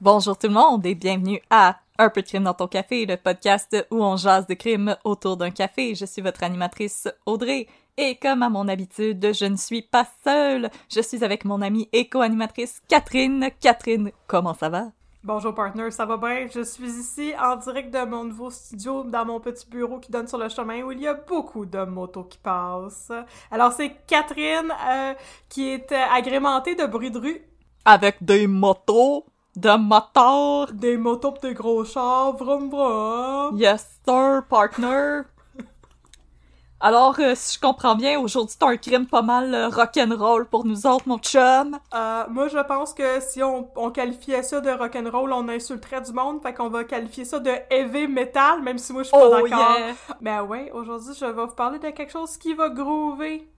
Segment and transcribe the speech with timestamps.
[0.00, 3.16] Bonjour tout le monde et bienvenue à Un peu de crime dans ton café, le
[3.18, 5.94] podcast où on jase de crime autour d'un café.
[5.94, 7.66] Je suis votre animatrice Audrey
[7.98, 10.70] et comme à mon habitude, je ne suis pas seule.
[10.90, 13.50] Je suis avec mon amie et co-animatrice Catherine.
[13.60, 14.86] Catherine, comment ça va?
[15.22, 16.48] Bonjour partner, ça va bien?
[16.52, 20.26] Je suis ici en direct de mon nouveau studio dans mon petit bureau qui donne
[20.26, 23.12] sur le chemin où il y a beaucoup de motos qui passent.
[23.50, 25.14] Alors c'est Catherine euh,
[25.48, 27.42] qui est agrémentée de bruit de rue,
[27.84, 30.72] Avec des motos, de moteurs.
[30.72, 33.56] des motos pis des gros chars, vroom vroom.
[33.58, 35.22] Yes sir, partner.
[36.80, 40.64] Alors, euh, si je comprends bien, aujourd'hui c'est un crime pas mal euh, rock'n'roll pour
[40.64, 41.78] nous autres, mon chum.
[41.94, 46.12] Euh, moi je pense que si on, on qualifiait ça de rock'n'roll, on insulterait du
[46.12, 49.28] monde, fait qu'on va qualifier ça de heavy metal, même si moi je suis pas
[49.28, 49.76] Oh d'accord.
[49.78, 49.94] yeah!
[50.20, 53.48] Ben ouais, aujourd'hui je vais vous parler de quelque chose qui va groover.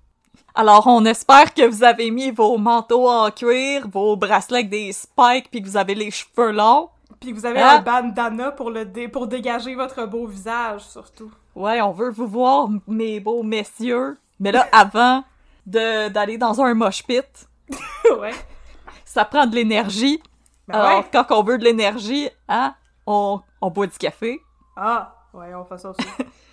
[0.55, 4.93] Alors, on espère que vous avez mis vos manteaux en cuir, vos bracelets avec des
[4.93, 6.91] spikes, puis que vous avez les cheveux longs.
[7.21, 7.79] Puis que vous avez Hein?
[7.79, 11.31] un bandana pour le dé- pour dégager votre beau visage surtout.
[11.57, 14.19] Ouais, on veut vous voir, mes beaux messieurs.
[14.41, 15.25] Mais là, avant
[15.67, 17.25] de d'aller dans un mosh pit,
[18.21, 18.33] ouais.
[19.05, 20.23] ça prend de l'énergie.
[20.69, 21.05] Ben Alors, ouais.
[21.13, 22.75] quand on veut de l'énergie, hein,
[23.07, 24.41] on, on boit du café.
[24.77, 26.07] Ah, ouais, on fait ça aussi.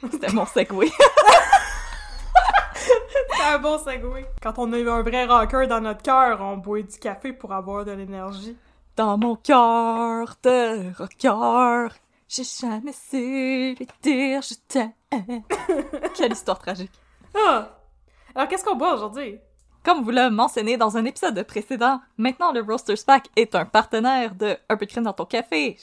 [0.11, 0.89] C'était mon segway.
[3.37, 4.25] C'est un bon segway.
[4.41, 7.53] Quand on a eu un vrai rocker dans notre cœur, on boit du café pour
[7.53, 8.55] avoir de l'énergie.
[8.95, 11.95] Dans mon cœur de rocker,
[12.27, 14.91] j'ai jamais su lui dire je t'aime.
[16.15, 16.91] Quelle histoire tragique.
[17.35, 17.69] Ah!
[18.35, 19.37] Alors, qu'est-ce qu'on boit aujourd'hui?
[19.83, 24.35] Comme vous l'avez mentionné dans un épisode précédent, maintenant le Roasters Pack est un partenaire
[24.35, 25.75] de Un peu de crème dans ton café,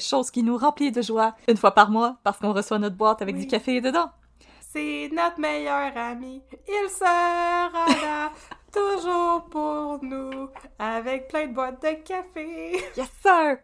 [0.00, 3.22] chose qui nous remplit de joie une fois par mois parce qu'on reçoit notre boîte
[3.22, 3.42] avec Oui.
[3.42, 4.10] du café dedans.
[4.74, 6.42] C'est notre meilleur ami.
[6.66, 8.32] Il sera là,
[8.72, 10.48] toujours pour nous,
[10.80, 12.82] avec plein de boîtes de café.
[12.96, 13.58] Yes sir!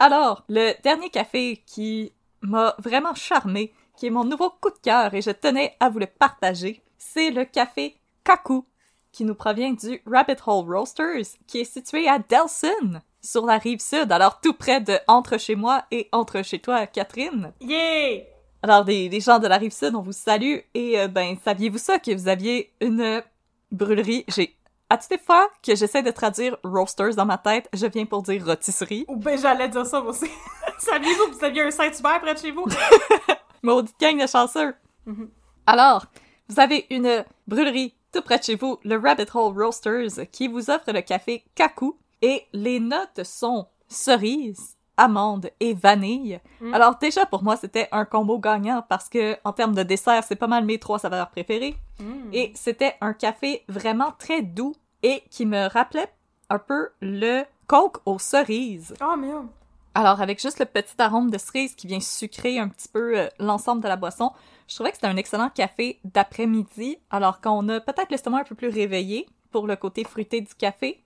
[0.00, 5.14] Alors, le dernier café qui m'a vraiment charmé, qui est mon nouveau coup de cœur
[5.14, 8.66] et je tenais à vous le partager, c'est le café Kaku,
[9.12, 13.80] qui nous provient du Rabbit Hole Roasters, qui est situé à Delson, sur la rive
[13.80, 17.52] sud, alors tout près de entre chez moi et entre chez toi, Catherine.
[17.60, 18.35] Yeah!
[18.66, 20.56] Alors, des, des gens de la rive sud, on vous salue.
[20.74, 23.22] Et euh, ben, saviez-vous ça que vous aviez une
[23.70, 24.24] brûlerie?
[24.26, 24.56] J'ai
[24.90, 28.24] à toutes les fois que j'essaie de traduire roasters dans ma tête, je viens pour
[28.24, 29.04] dire rôtisserie.
[29.06, 30.26] Ou ben, j'allais dire ça aussi.
[30.78, 32.66] Saviez-vous que vous aviez un Saint-Hubert près de chez vous?
[33.62, 34.74] Maudite gang de chanceux.
[35.06, 35.30] Mhm.
[35.64, 36.06] Alors,
[36.48, 40.70] vous avez une brûlerie tout près de chez vous, le Rabbit Hole Roasters, qui vous
[40.70, 41.96] offre le café Kaku.
[42.20, 46.40] Et les notes sont cerise, amande et vanille.
[46.60, 46.74] Mm.
[46.74, 50.36] Alors déjà pour moi c'était un combo gagnant parce que en termes de dessert c'est
[50.36, 51.76] pas mal mes trois saveurs préférées.
[51.98, 52.32] Mm.
[52.32, 56.12] Et c'était un café vraiment très doux et qui me rappelait
[56.50, 58.94] un peu le coke aux cerises.
[59.02, 59.46] Oh, merde.
[59.94, 63.28] Alors, avec juste le petit arôme de cerise qui vient sucrer un petit peu euh,
[63.38, 64.30] l'ensemble de la boisson,
[64.68, 68.54] je trouvais que c'était un excellent café d'après-midi, alors qu'on a peut-être l'estomac un peu
[68.54, 71.02] plus réveillé pour le côté fruité du café.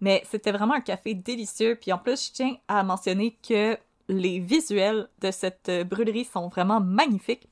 [0.00, 1.76] Mais c'était vraiment un café délicieux.
[1.80, 3.76] Puis en plus, je tiens à mentionner que
[4.08, 7.48] les visuels de cette euh, brûlerie sont vraiment magnifiques.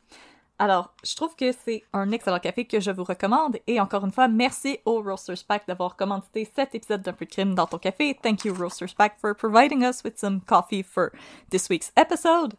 [0.61, 3.59] Alors, je trouve que c'est un excellent café que je vous recommande.
[3.69, 7.31] Et encore une fois, merci au Roasters Pack d'avoir commandité cet épisode d'un peu de
[7.31, 8.19] crime dans ton café.
[8.21, 11.13] Thank you, Roasters Pack, for providing us with some coffee for
[11.51, 12.55] this week's episode.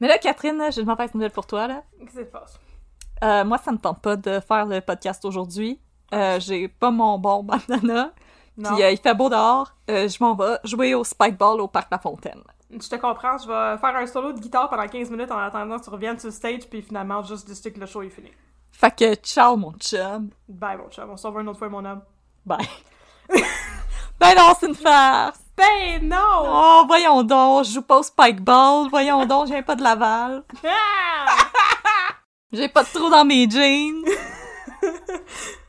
[0.00, 1.84] Mais là, Catherine, j'ai une mauvaise nouvelle pour toi, là.
[2.00, 2.58] Qu'est-ce qui se passe?
[3.22, 5.78] Euh, moi, ça me tente pas de faire le podcast aujourd'hui.
[6.12, 8.12] Euh, j'ai pas mon bon bandana.
[8.56, 8.74] Non.
[8.74, 9.72] Puis euh, il fait beau dehors.
[9.90, 12.42] Euh, je m'en vais jouer au spikeball au Parc La Fontaine.
[12.70, 15.78] Je te comprends, je vais faire un solo de guitare pendant 15 minutes en attendant
[15.78, 18.32] que tu reviennes sur le stage, puis finalement, juste décider que le show est fini.
[18.72, 20.30] Fait que ciao, mon chum.
[20.48, 22.02] Bye, mon chum, on se revoit une autre fois, mon homme.
[22.44, 22.66] Bye.
[23.28, 25.38] ben non, c'est une farce.
[25.56, 26.42] Ben non!
[26.44, 28.88] Oh, voyons donc, je joue pas au spikeball.
[28.90, 30.42] Voyons donc, je viens pas de Laval.
[30.64, 31.36] Ah!
[32.52, 34.04] J'ai pas de trou dans mes jeans.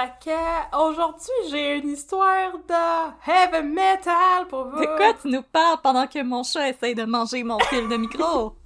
[0.00, 0.32] Fait que
[0.78, 4.80] aujourd'hui, j'ai une histoire de heavy metal pour vous.
[4.80, 7.98] De quoi tu nous parles pendant que mon chat essaye de manger mon fil de
[7.98, 8.54] micro?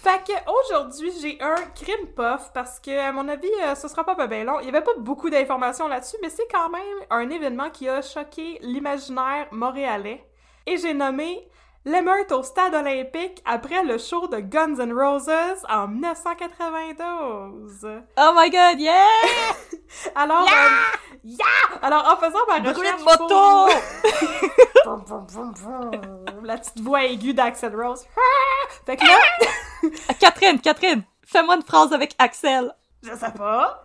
[0.00, 4.04] Fait que aujourd'hui, j'ai un crime puff parce que, à mon avis, euh, ce sera
[4.04, 4.60] pas bien long.
[4.60, 8.00] Il y avait pas beaucoup d'informations là-dessus, mais c'est quand même un événement qui a
[8.00, 10.24] choqué l'imaginaire montréalais.
[10.64, 11.48] Et j'ai nommé
[11.84, 17.88] l'émeute au stade olympique après le show de Guns N' Roses en 1992.
[18.16, 19.02] Oh my god, yeah!
[20.14, 21.44] Alors, euh, yeah!
[21.82, 23.68] Alors, en faisant ma recherche de moto!
[26.42, 28.04] La petite voix aiguë d'Axel Rose.
[28.86, 29.16] Fait que là,
[30.08, 32.72] Ah, Catherine, Catherine, fais-moi une phrase avec Axel.
[33.02, 33.84] je sais pas.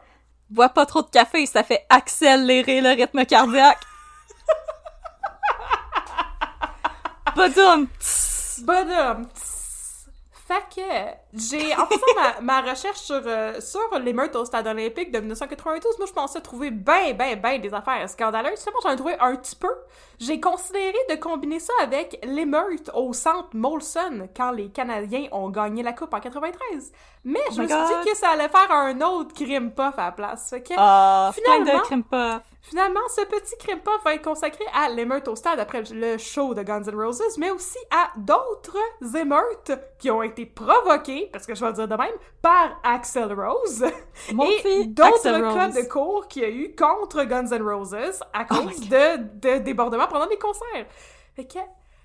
[0.50, 3.82] Bois pas trop de café, ça fait accélérer le rythme cardiaque.
[7.36, 7.88] Bonhomme.
[8.00, 8.64] Tss.
[10.48, 15.12] Fait que j'ai en faisant ma, ma recherche sur euh, sur l'émeute au stade olympique
[15.12, 18.60] de 1992, moi je pensais trouver ben ben ben des affaires scandaleuses.
[18.60, 19.72] Finalement j'en ai trouvé un petit peu.
[20.20, 25.84] J'ai considéré de combiner ça avec l'émeute au centre Molson quand les Canadiens ont gagné
[25.84, 26.92] la coupe en 93.
[27.26, 27.88] Mais je Oh me suis God.
[28.04, 30.50] dit que ça allait faire un autre crime puff à la place.
[30.52, 32.42] Fait que Ah, de Finalement- puff.
[32.62, 36.54] Finalement, ce petit crime puff va être consacré à l'émeute au stade après le show
[36.54, 38.78] de Guns N' Roses, mais aussi à d'autres
[39.18, 43.32] émeutes qui ont été provoquées, parce que je vais le dire de même, par Axel
[43.34, 43.86] Rose.
[44.34, 47.96] Mon et d'autres cas de cours qu'il y a eu contre Guns N' Roses
[48.34, 50.86] à Oh cause de, de débordements pendant des concerts.
[51.36, 51.60] Fait que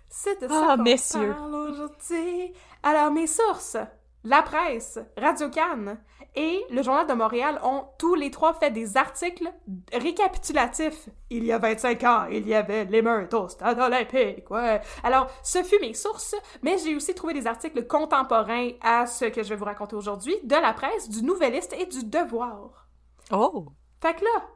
[0.09, 2.53] c'est de ça Ah, qu'on parle aujourd'hui.
[2.83, 3.77] Alors, mes sources,
[4.25, 5.99] la presse, Radio Cannes
[6.35, 9.51] et le Journal de Montréal ont tous les trois fait des articles
[9.93, 11.09] récapitulatifs.
[11.31, 14.81] Il y a 25 ans, il y avait l'émeute au stade olympique, ouais.
[15.03, 19.43] Alors, ce fut mes sources, mais j'ai aussi trouvé des articles contemporains à ce que
[19.43, 22.89] je vais vous raconter aujourd'hui de la presse, du Nouvelliste et du Devoir.
[23.31, 23.67] Oh!
[24.01, 24.47] Fait que là,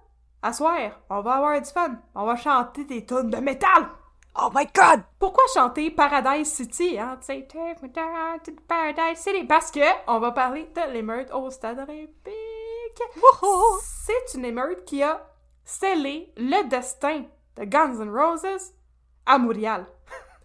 [0.43, 1.99] à soir, on va avoir du fun.
[2.15, 3.89] On va chanter des tunes de métal.
[4.35, 5.03] Oh my god!
[5.19, 7.19] Pourquoi chanter Paradise City, hein?
[7.21, 9.45] Tu sais, Take me down to Paradise City.
[9.45, 13.03] Parce que on va parler de l'émeute au stade olympique.
[13.17, 13.79] Wouhou!
[13.83, 15.23] C'est une émeute qui a
[15.65, 17.25] scellé le destin
[17.57, 18.73] de Guns N' Roses
[19.27, 19.87] à Montréal.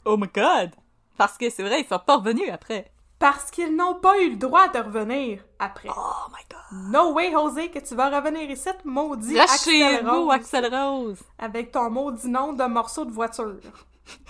[0.05, 0.71] Oh my god!
[1.17, 2.91] Parce que c'est vrai, ils sont pas revenus après.
[3.19, 5.89] Parce qu'ils n'ont pas eu le droit de revenir après.
[5.89, 6.91] Oh my god!
[6.91, 10.31] No way, José, que tu vas revenir ici, maudit Axel Rose.
[10.31, 11.23] Axel Rose!
[11.39, 13.59] avec ton maudit nom de morceau de voiture.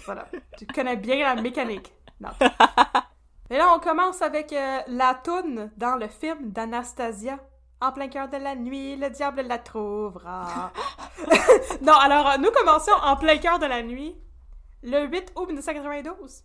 [0.05, 0.25] Voilà.
[0.57, 1.91] tu connais bien la mécanique.
[2.19, 2.29] Non.
[3.49, 7.39] Et là, on commence avec euh, la toune dans le film d'Anastasia.
[7.79, 10.71] En plein cœur de la nuit, le diable la trouvera.
[11.81, 14.15] non, alors, nous commençons en plein cœur de la nuit,
[14.81, 16.43] le 8 août 1992.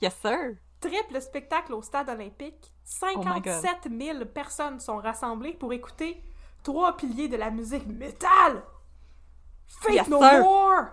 [0.00, 0.56] Yes, sir!
[0.82, 2.72] Triple spectacle au stade olympique.
[3.14, 3.62] Oh my God.
[3.62, 6.22] 57 000 personnes sont rassemblées pour écouter
[6.62, 8.62] trois piliers de la musique métal.
[9.80, 10.40] Fate Yes, No sir.
[10.40, 10.84] More,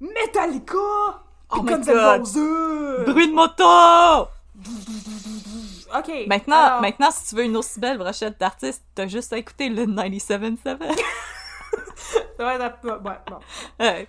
[0.00, 2.22] Metallica, Oh my God.
[3.06, 4.28] Bruit de moto!
[5.96, 6.26] Ok.
[6.26, 9.68] Maintenant, alors, maintenant, si tu veux une aussi belle brochette d'artistes, t'as juste à écouter
[9.68, 10.80] le 97.7.
[12.38, 12.58] ouais, ouais,
[13.00, 13.38] bon.
[13.78, 14.08] Ouais.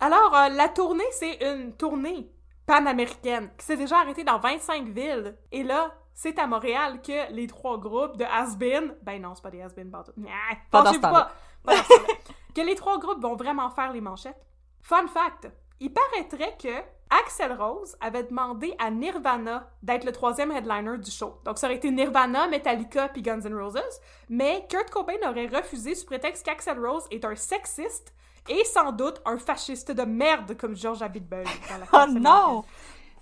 [0.00, 2.30] Alors, euh, la tournée, c'est une tournée
[2.68, 5.36] panaméricaine qui s'est déjà arrêtée dans 25 villes.
[5.50, 8.94] Et là, c'est à Montréal que les trois groupes de has-been...
[9.02, 10.12] Ben non, c'est pas des has-been, pardon.
[10.18, 10.30] Nyah,
[10.70, 11.32] Pas pas?
[11.64, 11.72] Pas
[12.54, 14.46] que les trois groupes vont vraiment faire les manchettes.
[14.82, 16.68] Fun fact, il paraîtrait que
[17.10, 21.40] Axel Rose avait demandé à Nirvana d'être le troisième headliner du show.
[21.46, 25.94] Donc ça aurait été Nirvana, Metallica puis Guns N' Roses, mais Kurt Cobain aurait refusé
[25.94, 28.12] sous prétexte qu'Axel Rose est un sexiste
[28.48, 31.44] et sans doute un fasciste de merde comme George Abitbol.
[31.92, 32.30] Oh non!
[32.30, 32.62] américaine.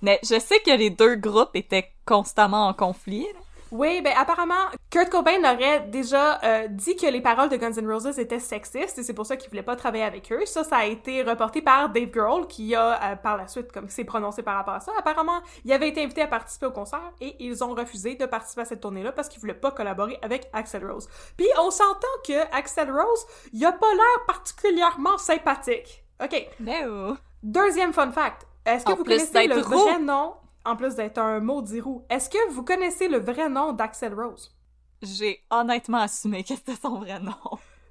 [0.02, 3.26] Mais je sais que les deux groupes étaient constamment en conflit.
[3.32, 3.40] là.
[3.78, 4.54] Oui, ben apparemment,
[4.88, 8.98] Kurt Cobain aurait déjà euh, dit que les paroles de Guns N' Roses étaient sexistes
[8.98, 10.46] et c'est pour ça qu'il voulait pas travailler avec eux.
[10.46, 13.90] Ça, ça a été reporté par Dave Grohl qui a euh, par la suite comme
[13.90, 14.92] s'est prononcé par rapport à ça.
[14.98, 18.62] Apparemment, il avait été invité à participer au concert et ils ont refusé de participer
[18.62, 21.06] à cette tournée-là parce qu'ils voulaient pas collaborer avec Axel Rose.
[21.36, 26.02] Puis on s'entend que Axel Rose, il a pas l'air particulièrement sympathique.
[26.22, 26.48] Ok.
[26.60, 27.18] No!
[27.42, 28.46] Deuxième fun fact.
[28.64, 30.32] Est-ce que En vous connaissez le vrai nom?
[30.66, 32.04] En plus d'être un maudit roux.
[32.10, 34.54] Est-ce que vous connaissez le vrai nom d'Axel Rose?
[35.02, 37.34] J'ai honnêtement assumé que c'était son vrai nom.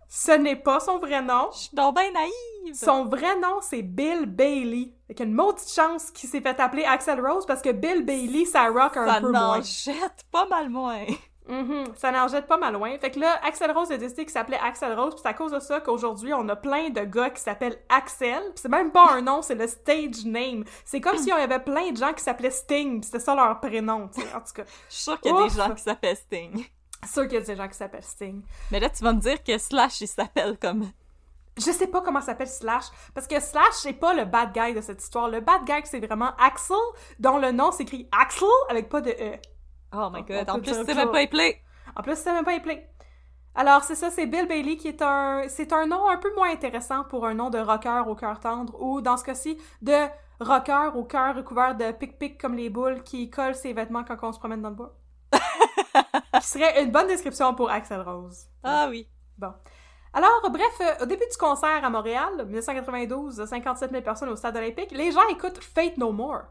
[0.07, 1.49] Ce n'est pas son vrai nom.
[1.53, 2.75] Je suis donc bien naïve!
[2.75, 4.93] Son vrai nom, c'est Bill Bailey.
[5.09, 8.67] Avec une maudite chance qu'il s'est fait appeler Axel Rose parce que Bill Bailey, ça
[8.69, 9.61] rock un Ça peu moins.
[9.61, 11.05] jette pas mal moins.
[11.47, 12.97] Mhm, ça n'en jette pas mal loin.
[12.97, 15.51] Fait que là, Axel Rose a décidé qu'il s'appelait Axel Rose, puis c'est à cause
[15.51, 18.41] de ça qu'aujourd'hui, on a plein de gars qui s'appellent Axel.
[18.55, 20.63] C'est même pas un nom, c'est le stage name.
[20.83, 23.59] C'est comme s'il y avait plein de gens qui s'appelaient Sting, puis c'était ça leur
[23.59, 24.27] prénom, tu sais.
[24.33, 25.53] En tout cas, Je suis sûre qu'il y a Ouf.
[25.55, 26.65] des gens qui s'appellent Sting.
[27.05, 28.41] sûr qu'il y a des gens qui s'appellent Sting.
[28.71, 30.89] Mais là, tu vas me dire que Slash, il s'appelle comme...
[31.57, 34.81] Je sais pas comment s'appelle Slash, parce que Slash, c'est pas le bad guy de
[34.81, 35.29] cette histoire.
[35.29, 36.75] Le bad guy, c'est vraiment Axel,
[37.19, 39.37] dont le nom s'écrit Axel, avec pas de E.
[39.95, 41.61] Oh my god, en plus, c'est même pas appelé.
[41.95, 42.85] En plus, c'est même pas appelé.
[43.55, 45.43] Alors, c'est ça, c'est Bill Bailey qui est un...
[45.47, 48.75] C'est un nom un peu moins intéressant pour un nom de rocker au cœur tendre,
[48.81, 50.07] ou dans ce cas-ci, de
[50.41, 54.33] rocker au cœur recouvert de pic-pic comme les boules qui collent ses vêtements quand on
[54.33, 54.93] se promène dans le bois.
[56.41, 58.47] qui serait une bonne description pour Axel Rose.
[58.61, 59.07] Ah oui.
[59.37, 59.53] Bon.
[60.13, 64.55] Alors, bref, euh, au début du concert à Montréal, 1992, 57 000 personnes au stade
[64.57, 66.43] olympique, les gens écoutent Fate No More.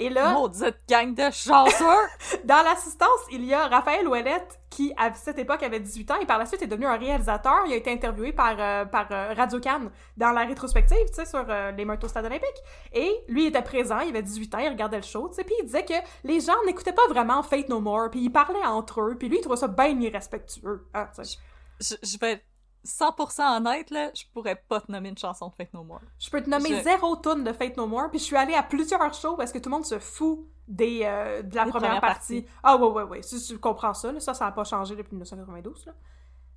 [0.00, 1.84] Et là, Maudite gang de chanceux!
[2.44, 6.24] dans l'assistance, il y a Raphaël Ouellette, qui, à cette époque, avait 18 ans, et
[6.24, 7.64] par la suite est devenu un réalisateur.
[7.66, 11.26] Il a été interviewé par, euh, par euh, Radio Cannes dans la rétrospective, tu sais,
[11.26, 12.48] sur euh, les meurtres au stade olympique.
[12.94, 15.54] Et lui était présent, il avait 18 ans, il regardait le show, tu sais, puis
[15.60, 15.92] il disait que
[16.24, 19.36] les gens n'écoutaient pas vraiment Fate No More, puis ils parlaient entre eux, puis lui,
[19.36, 20.86] il trouvait ça bien irrespectueux.
[20.94, 21.36] hein, sais.
[21.78, 22.44] je, je vais être
[22.84, 26.00] 100% honnête, là, je pourrais pas te nommer une chanson de Fake No More.
[26.18, 28.54] Je peux te nommer Je- zéro tune de Fate No More, puis je suis allée
[28.54, 31.70] à plusieurs shows parce que tout le monde se fout des, euh, de la Des
[31.70, 32.46] première partie.
[32.62, 35.10] Ah ouais, ouais, ouais, si tu comprends ça, là, ça, ça n'a pas changé depuis
[35.14, 35.92] 1992, là.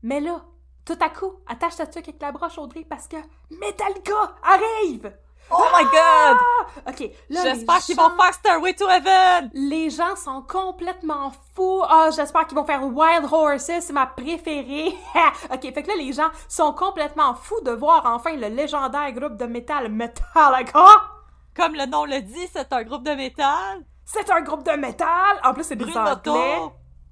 [0.01, 0.43] Mais là,
[0.85, 3.17] tout à coup, attache ta tuque avec la broche, Audrey, parce que
[3.59, 5.13] Metallica arrive!
[5.51, 6.37] Oh my god!
[6.87, 9.51] Ok, là, J'espère les qu'ils gens- vont faire Stairway to Heaven!
[9.53, 11.83] Les gens sont complètement fous.
[11.87, 14.95] Ah, j'espère qu'ils vont faire Wild Horses, c'est ma préférée.
[15.53, 19.37] ok, fait que là, les gens sont complètement fous de voir enfin le légendaire groupe
[19.37, 20.85] de métal Metallica.
[21.55, 23.85] Comme le nom le dit, c'est un groupe de métal.
[24.05, 25.39] C'est un groupe de métal!
[25.43, 26.31] En plus, c'est des Brunoto.
[26.31, 26.59] anglais.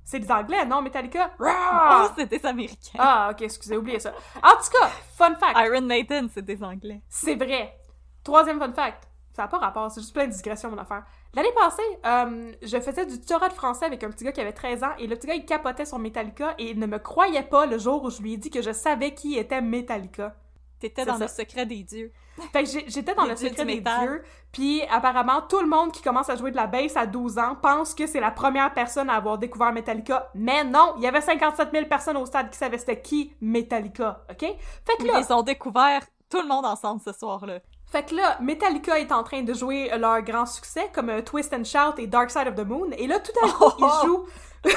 [0.03, 1.29] C'est des anglais, non, Metallica?
[1.39, 2.97] Oh, Ah, c'est des américains.
[2.99, 4.11] Ah, ok, excusez, oubliez ça.
[4.43, 5.55] En tout cas, fun fact.
[5.57, 7.01] Iron Maiden, c'est des anglais.
[7.07, 7.77] C'est vrai.
[8.23, 9.07] Troisième fun fact.
[9.33, 11.05] Ça n'a pas rapport, c'est juste plein de digressions, mon affaire.
[11.33, 14.51] L'année passée, euh, je faisais du tutorat de français avec un petit gars qui avait
[14.51, 17.43] 13 ans, et le petit gars, il capotait sur Metallica, et il ne me croyait
[17.43, 20.35] pas le jour où je lui ai dit que je savais qui était Metallica.
[20.81, 21.25] T'étais dans ça.
[21.25, 22.11] le secret des dieux.
[22.51, 26.01] Fait que j'étais dans Les le secret des dieux, puis apparemment, tout le monde qui
[26.01, 29.09] commence à jouer de la bass à 12 ans pense que c'est la première personne
[29.09, 32.57] à avoir découvert Metallica, mais non, il y avait 57 000 personnes au stade qui
[32.57, 34.39] savaient c'était qui Metallica, ok?
[34.39, 37.59] Fait que Ils là, les ont découverts tout le monde ensemble ce soir-là.
[37.91, 41.53] Fait que là, Metallica est en train de jouer leur grand succès comme euh, Twist
[41.53, 43.73] and Shout et Dark Side of the Moon, et là, tout à coup, Oh!
[43.79, 44.25] ils jouent...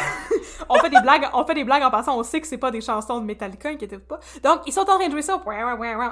[0.70, 2.70] on fait des blagues, on fait des blagues en passant, on sait que c'est pas
[2.70, 4.18] des chansons de Metallica, inquiétez-vous pas.
[4.42, 5.42] Donc, ils sont en train de jouer ça,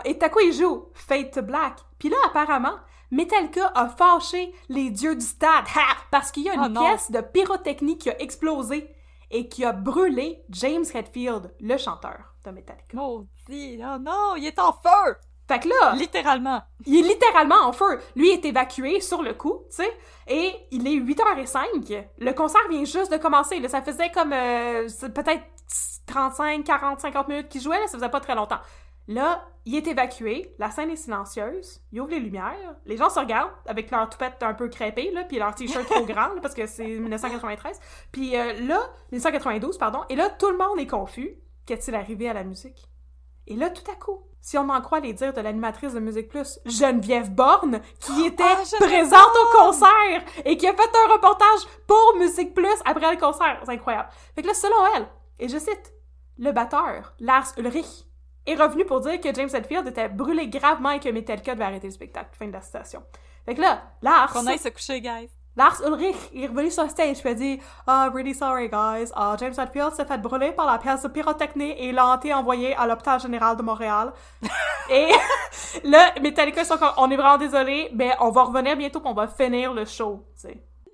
[0.04, 1.76] et tout à coup, ils jouent Fade to Black.
[1.98, 2.74] Puis là, apparemment,
[3.10, 5.96] Metallica a fâché les dieux du stade, ha!
[6.10, 8.90] parce qu'il y a une Oh pièce de pyrotechnie qui a explosé
[9.30, 12.94] et qui a brûlé James Hetfield, le chanteur de Metallica.
[12.94, 13.80] Maudit!
[13.82, 15.16] Oh non, il est en feu!
[15.48, 16.62] Fait que là, Littéralement.
[16.86, 18.00] il est littéralement en feu.
[18.16, 19.92] Lui est évacué sur le coup, tu sais,
[20.28, 22.04] et il est 8h05.
[22.18, 23.58] Le concert vient juste de commencer.
[23.58, 25.42] Là, ça faisait comme euh, peut-être
[26.06, 28.60] 35, 40, 50 minutes qu'il jouait, là, ça faisait pas très longtemps.
[29.08, 33.18] Là, il est évacué, la scène est silencieuse, il ouvre les lumières, les gens se
[33.18, 36.54] regardent avec leur toupette un peu crêpée, là, puis leur t-shirt trop grand, là, parce
[36.54, 37.80] que c'est 1993.
[38.12, 38.80] Puis euh, là,
[39.10, 41.36] 1992, pardon, et là, tout le monde est confus.
[41.66, 42.88] Qu'est-il arrivé à la musique?
[43.48, 46.28] Et là, tout à coup, si on en croit les dires de l'animatrice de Musique
[46.28, 51.60] Plus, Geneviève Borne, qui était Ah, présente au concert et qui a fait un reportage
[51.86, 53.60] pour Musique Plus après le concert.
[53.64, 54.08] C'est incroyable.
[54.34, 55.08] Fait que là, selon elle,
[55.38, 55.94] et je cite,
[56.38, 58.04] le batteur, Lars Ulrich,
[58.44, 61.86] est revenu pour dire que James Hetfield était brûlé gravement et que Metallica devait arrêter
[61.86, 62.30] le spectacle.
[62.36, 63.04] Fin de la citation.
[63.44, 64.32] Fait que là, Lars...
[64.32, 65.30] Qu'on aille se coucher, guys.
[65.54, 69.10] Lars Ulrich est revenu sur stage et a dit Ah, really sorry, guys.
[69.14, 72.32] Ah, James Hetfield s'est fait brûler par la pièce de pyrotechnie et il a été
[72.32, 74.12] envoyé à l'hôpital général de Montréal.
[74.90, 75.10] et
[75.84, 79.14] là, Metallica, sont comme, on est vraiment désolé, mais on va revenir bientôt puis on
[79.14, 80.24] va finir le show.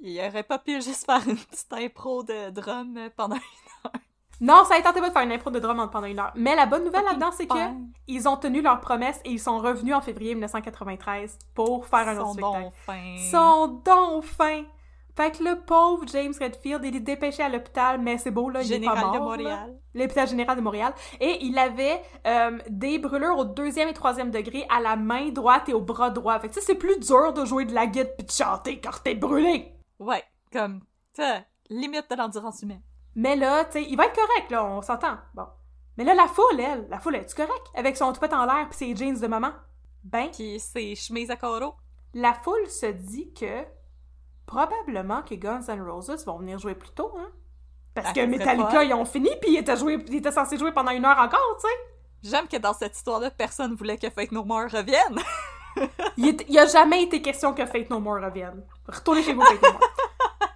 [0.00, 3.36] Il aurait pas pu juste faire une petite impro de drum pendant.
[4.40, 6.32] Non, ça a tenté pas de faire une impro de drum pendant une heure.
[6.36, 7.54] Mais la bonne nouvelle là-dedans, c'est que
[8.06, 12.16] ils ont tenu leur promesse et ils sont revenus en février 1993 pour faire un
[12.18, 12.62] autre Son spectacle.
[12.62, 13.16] bon fin.
[13.30, 14.62] Son don fin.
[15.16, 18.62] Fait que le pauvre James Redfield, il est dépêché à l'hôpital, mais c'est beau, là,
[18.62, 19.12] il est pas mort.
[19.12, 19.18] de.
[19.18, 19.76] Montréal.
[19.92, 20.92] L'hôpital général de Montréal.
[21.18, 25.68] Et il avait euh, des brûlures au deuxième et troisième degré à la main droite
[25.68, 26.38] et au bras droit.
[26.38, 28.92] Fait que ça, c'est plus dur de jouer de la guitare pis de chanter quand
[29.02, 29.72] t'es brûlé.
[29.98, 30.82] Ouais, comme,
[31.14, 32.82] t'as limite de l'endurance humaine.
[33.20, 35.16] Mais là, tu sais, il va être correct, là, on s'entend.
[35.34, 35.46] Bon.
[35.96, 37.66] Mais là, la foule, elle, la foule, est-tu correct?
[37.74, 39.50] Avec son toupette en l'air pis ses jeans de maman?
[40.04, 41.74] Ben, Puis ses chemises à carreaux.
[42.14, 43.64] la foule se dit que
[44.46, 47.30] probablement que Guns N' Roses vont venir jouer plus tôt, hein?
[47.94, 50.70] Parce Ah, que Metallica, ils ont fini, puis ils étaient, joués, ils étaient censés jouer
[50.72, 51.74] pendant une heure encore, tu sais.
[52.22, 55.18] J'aime que dans cette histoire-là, personne voulait que Fate No More revienne.
[56.16, 58.64] Il, est- il a jamais été question que Fate No More revienne.
[58.86, 59.80] Retournez chez vous, Fate No More.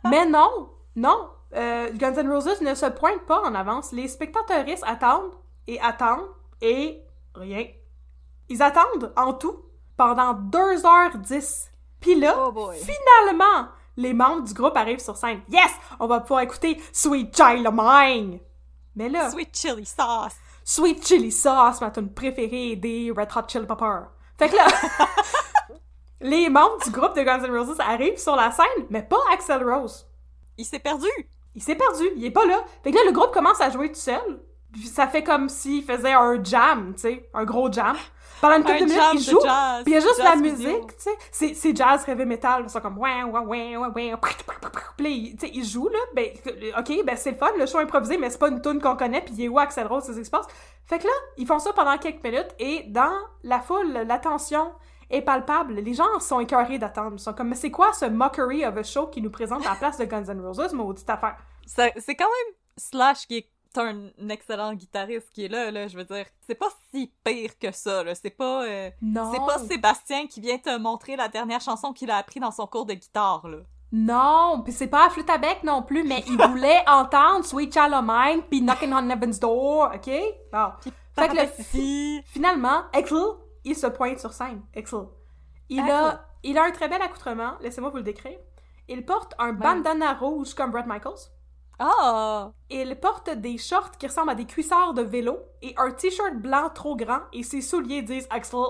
[0.11, 1.31] Mais non, non.
[1.55, 3.93] Euh, Guns N' Roses ne se pointe pas en avance.
[3.93, 5.35] Les spectateuristes attendent
[5.67, 6.29] et attendent
[6.61, 7.03] et
[7.35, 7.67] rien.
[8.49, 9.63] Ils attendent en tout
[9.97, 11.69] pendant 2h10.
[12.01, 15.41] Puis là, Oh finalement, les membres du groupe arrivent sur scène.
[15.49, 15.71] Yes!
[16.01, 18.41] On va pouvoir écouter Sweet Child of Mine!
[18.95, 20.35] Mais là, Sweet chili sauce.
[20.65, 24.09] Sweet Chili Sauce, ma tune préférée des Red Hot Chili Peppers.
[24.39, 24.67] Fait que là,
[26.21, 29.69] les membres du groupe de Guns N' Roses arrivent sur la scène, mais pas Axel
[29.69, 30.07] Rose.
[30.57, 31.09] Il s'est perdu.
[31.55, 32.59] Il s'est perdu, il est pas là.
[32.83, 34.41] Fait que là, le groupe commence à jouer tout seul.
[34.73, 37.95] Puis ça fait comme s'il faisait un jam, tu sais, un gros jam.
[38.41, 40.97] Pendant une couple de minutes, il joue, jazz, puis il y a juste la musique,
[40.97, 41.11] tu sais.
[41.31, 44.15] C'est, c'est jazz, heavy metal, ils sont comme ouais, ouais, ouais, ouais, ouais,
[44.97, 46.27] puis tu sais, il joue, là, ben,
[46.77, 49.21] ok, ben c'est le fun, le show improvisé, mais c'est pas une tune qu'on connaît,
[49.21, 50.47] puis il est où Axel Rose, c'est ce qui se passe.
[50.87, 54.73] Fait que là, ils font ça pendant quelques minutes, et dans la foule, l'attention
[55.13, 55.75] est palpable.
[55.75, 57.13] Les gens sont écœurés d'attendre.
[57.17, 59.71] Ils sont comme, mais c'est quoi ce mockery of a show qui nous présente à
[59.71, 61.37] la place de Guns N' Roses, maudite affaire?
[61.67, 66.05] C'est quand même Slash qui est un excellent guitariste qui est là, là, je veux
[66.05, 66.27] dire.
[66.47, 68.15] C'est pas si pire que ça, là.
[68.15, 68.65] C'est pas...
[68.65, 69.31] euh, Non.
[69.33, 72.67] C'est pas Sébastien qui vient te montrer la dernière chanson qu'il a appris dans son
[72.67, 73.59] cours de guitare, là.
[73.95, 77.73] Non, puis c'est pas à flûte à bec non plus, mais il voulait entendre Sweet
[77.75, 80.11] Child of Mine puis Knocking on Heaven's Door, ok?
[80.51, 80.69] Bon.
[81.15, 82.23] Fait que le Papatie.
[82.25, 83.19] finalement, Axel,
[83.65, 84.63] il se pointe sur scène.
[84.77, 85.05] Axel.
[85.69, 85.95] Il Axel.
[85.95, 88.39] a, il a un très bel accoutrement, laissez-moi vous le décrire.
[88.89, 91.31] Il porte un bandana rouge comme Brett Michaels.
[91.79, 92.53] Ah!
[92.69, 96.69] Il porte des shorts qui ressemblent à des cuissards de vélo et un t-shirt blanc
[96.71, 98.61] trop grand et ses souliers disent Axel.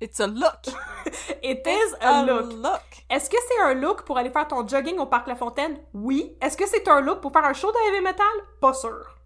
[0.00, 0.66] It's a look!
[1.42, 2.52] It is a A look.
[2.52, 3.04] look!
[3.10, 5.78] Est-ce que c'est un look pour aller faire ton jogging au parc La Fontaine?
[5.94, 6.36] Oui.
[6.40, 8.26] Est-ce que c'est un look pour faire un show de heavy metal?
[8.60, 9.16] Pas sûr.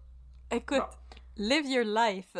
[0.49, 0.85] Écoute, Bon.
[1.37, 2.35] live your life.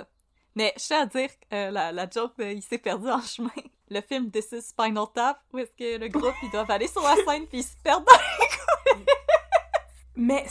[0.55, 3.49] Mais je tiens à dire, euh, la, la joke il s'est perdu en chemin.
[3.89, 7.01] Le film This is Spinal Tap, où est-ce que le groupe, ils doivent aller sur
[7.03, 8.97] la scène puis ils se perdent dans
[10.15, 10.45] Mais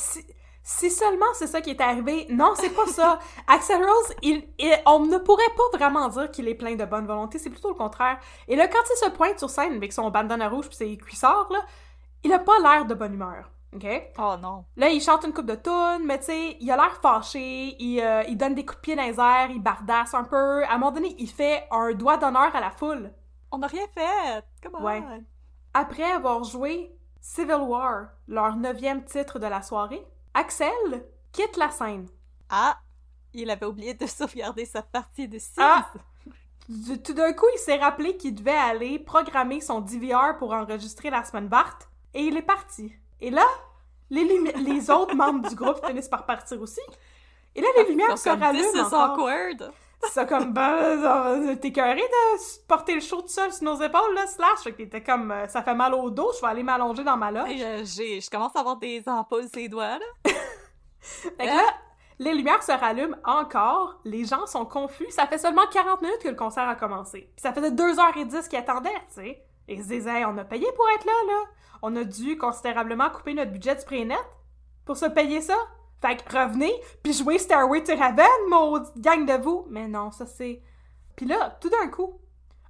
[0.65, 2.27] si, seulement c'est ça qui est arrivé.
[2.31, 3.19] Non, c'est pas ça.
[3.47, 4.45] Axel Rose, il,
[4.87, 7.39] on ne pourrait pas vraiment dire qu'il est plein de bonne volonté.
[7.39, 8.19] C'est plutôt le contraire.
[8.49, 11.49] Et là, quand il se pointe sur scène avec son bandana rouge pis ses cuissards,
[11.51, 11.65] là,
[12.25, 13.51] il a pas l'air de bonne humeur.
[13.75, 13.87] OK?
[14.19, 14.65] Oh non.
[14.77, 18.01] Là, il chante une coupe de tunes, mais tu sais, il a l'air fâché, il,
[18.01, 20.65] euh, il donne des coups de pied dans les airs, il bardasse un peu.
[20.65, 23.13] À un moment donné, il fait un doigt d'honneur à la foule.
[23.51, 24.45] On n'a rien fait!
[24.63, 24.85] Come on!
[24.85, 25.03] Ouais.
[25.75, 30.05] Après avoir joué Civil War, leur neuvième titre de la soirée,
[30.35, 32.09] Axel quitte la scène.
[32.51, 32.79] Ah!
[33.33, 35.55] Il avait oublié de sauvegarder sa partie de 6.
[35.59, 35.91] Ah!
[37.05, 41.25] Tout d'un coup, il s'est rappelé qu'il devait aller programmer son DVR pour enregistrer la
[41.25, 41.79] semaine Bart,
[42.15, 42.95] et il est parti.
[43.23, 43.47] Et là,
[44.11, 44.25] les,
[44.57, 46.81] les autres membres du groupe finissent par partir aussi.
[47.55, 48.73] Et là, les lumières se rallument
[49.05, 49.17] encore.
[50.13, 54.15] C'est comme, ben, euh, t'es carré de porter le show tout seul sur nos épaules,
[54.17, 54.59] là, slash.
[54.65, 57.17] Fait que t'étais comme, euh, ça fait mal au dos, je vais aller m'allonger dans
[57.17, 57.49] ma loge.
[57.63, 60.05] Euh, j'ai- je commence à avoir des ampoules sur les doigts, là.
[61.01, 61.63] Fait que là,
[62.19, 65.07] les lumières se rallument encore, les gens sont confus.
[65.11, 67.31] Ça fait seulement 40 minutes que le concert a commencé.
[67.37, 69.45] Puis ça faisait 2h10 qu'ils attendaient, tu sais.
[69.73, 71.43] Et on a payé pour être là, là.
[71.83, 74.19] On a dû considérablement couper notre budget du pré-net
[74.85, 75.57] pour se payer ça.
[76.01, 79.67] Fait que revenez, puis jouez Stairway to Heaven, maudite gang de vous.
[79.69, 80.61] Mais non, ça c'est...
[81.17, 82.21] Puis là, tout d'un coup,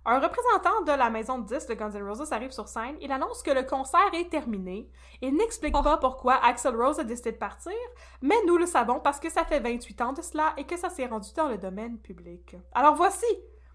[0.05, 2.97] un représentant de la maison de disques de Guns N' Roses arrive sur scène.
[3.01, 4.91] Il annonce que le concert est terminé.
[5.21, 7.73] Il n'explique pas pourquoi Axel Rose a décidé de partir,
[8.21, 10.91] mais nous le savons parce que ça fait 28 ans de cela et que ça
[10.91, 12.57] s'est rendu dans le domaine public.
[12.75, 13.27] Alors voici!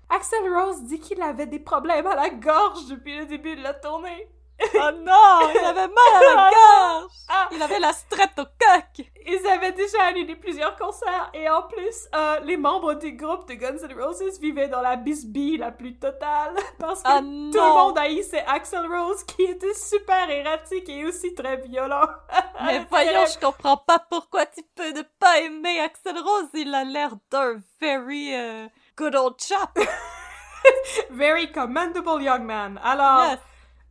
[0.09, 3.73] Axel Rose dit qu'il avait des problèmes à la gorge depuis le début de la
[3.73, 4.29] tournée.
[4.73, 5.51] Oh non!
[5.53, 6.49] Il avait mal à la
[6.99, 7.11] gorge!
[7.29, 7.47] Ah!
[7.51, 9.05] Il avait la streptocoque!
[9.27, 13.53] Ils avaient déjà annulé plusieurs concerts et en plus, euh, les membres du groupe de
[13.53, 17.73] Guns N' Roses vivaient dans la bisbille la plus totale parce que Ah tout le
[17.75, 22.07] monde haïssait Axel Rose qui était super erratique et aussi très violent.
[22.65, 26.49] Mais voyons, je comprends pas pourquoi tu peux ne pas aimer Axel Rose.
[26.55, 28.65] Il a l'air d'un very euh,
[28.97, 29.77] good old chap.
[31.11, 32.79] Very commendable young man.
[32.83, 33.39] Alors, Yes.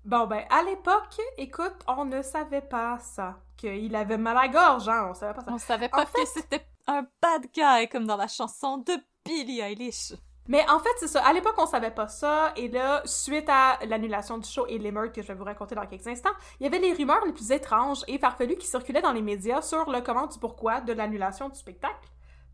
[0.05, 3.37] bon ben, à l'époque, écoute, on ne savait pas ça.
[3.57, 5.51] Qu'il avait mal à la gorge, hein, on savait pas ça.
[5.53, 8.93] On savait pas En fait- que c'était un bad guy comme dans la chanson de
[9.25, 10.13] Billie Eilish.
[10.49, 11.25] Mais en fait, c'est ça.
[11.27, 12.53] À l'époque, on savait pas ça.
[12.55, 15.87] Et là, suite à l'annulation du show et l'émeute que je vais vous raconter dans
[15.87, 19.11] quelques instants, il y avait les rumeurs les plus étranges et farfelues qui circulaient dans
[19.13, 22.09] les médias sur le comment du pourquoi de l'annulation du spectacle.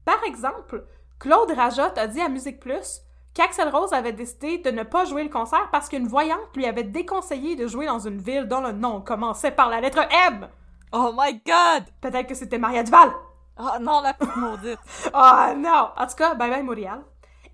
[0.06, 0.86] Par exemple,
[1.22, 3.00] Claude Rajotte a dit à Musique Plus
[3.32, 6.82] qu'Axel Rose avait décidé de ne pas jouer le concert parce qu'une voyante lui avait
[6.82, 10.48] déconseillé de jouer dans une ville dont le nom commençait par la lettre M.
[10.90, 11.85] Oh my god!
[12.00, 13.12] Peut-être que c'était Maria Duval.
[13.56, 14.80] Oh non, la maudite.
[15.14, 15.90] oh non!
[15.96, 17.04] En tout cas, bye bye Montréal.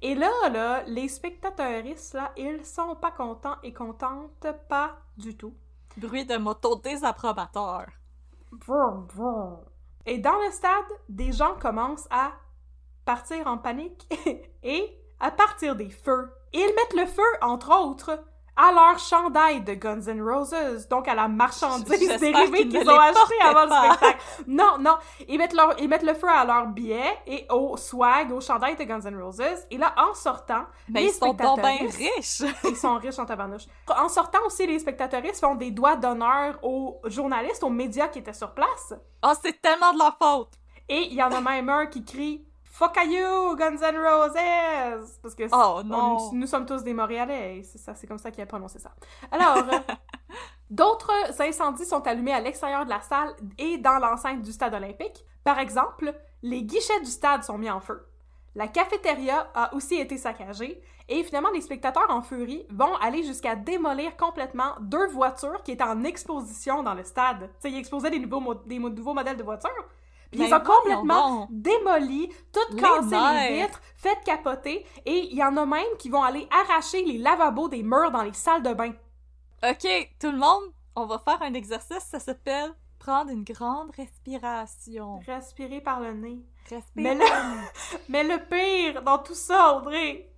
[0.00, 5.52] Et là, là, les spectateuristes, là, ils sont pas contents et contentes, pas du tout.
[5.98, 7.84] Bruit de moto désapprobateur.
[10.06, 10.72] Et dans le stade,
[11.10, 12.32] des gens commencent à
[13.08, 14.06] partir en panique
[14.62, 16.30] et à partir des feux.
[16.52, 18.22] Ils mettent le feu, entre autres,
[18.54, 23.40] à leur chandail de Guns N' Roses, donc à la marchandise dérivée qu'ils ont achetée
[23.42, 24.18] avant le spectacle.
[24.46, 28.30] Non, non, ils mettent, leur, ils mettent le feu à leurs billets et au swag,
[28.30, 29.66] au chandail de Guns N' Roses.
[29.70, 32.42] Et là, en sortant, Mais les ils sont donc bien riches!
[32.64, 33.64] ils sont riches en tabarnouche.
[33.88, 38.34] En sortant aussi, les spectateuristes font des doigts d'honneur aux journalistes, aux médias qui étaient
[38.34, 38.92] sur place.
[39.24, 40.52] Oh, c'est tellement de leur faute!
[40.90, 42.47] Et il y en a même un qui crie
[42.78, 45.18] Fuck you, Guns N' Roses!
[45.20, 45.82] Parce que Oh,
[46.30, 48.92] on- nous sommes tous des Montréalais, c'est comme ça qu'il a prononcé ça.
[49.32, 49.94] Alors, euh,
[50.70, 51.10] d'autres
[51.40, 55.24] incendies sont allumés à l'extérieur de la salle et dans l'enceinte du stade olympique.
[55.42, 58.06] Par exemple, les guichets du stade sont mis en feu.
[58.54, 63.56] La cafétéria a aussi été saccagée et finalement les spectateurs en furie vont aller jusqu'à
[63.56, 67.50] démolir complètement deux voitures qui étaient en exposition dans le stade.
[67.54, 69.70] Tu sais, ils exposaient des nouveaux, mo- des mo- nouveaux modèles de voitures.
[70.30, 71.48] Puis ils ont complètement donc.
[71.50, 73.66] démoli, tout Les cassé les nerfs.
[73.66, 77.68] vitres, fait capoter et il y en a même qui vont aller arracher les lavabos
[77.68, 78.92] des murs dans les salles de bain.
[79.62, 79.86] Ok,
[80.20, 80.64] tout le monde,
[80.94, 85.20] on va faire un exercice, ça s'appelle prendre une grande respiration.
[85.26, 86.38] Respirer par le nez.
[86.68, 86.82] Respire.
[86.96, 87.24] Mais le,
[88.08, 90.30] mais le pire dans tout ça, Audrey,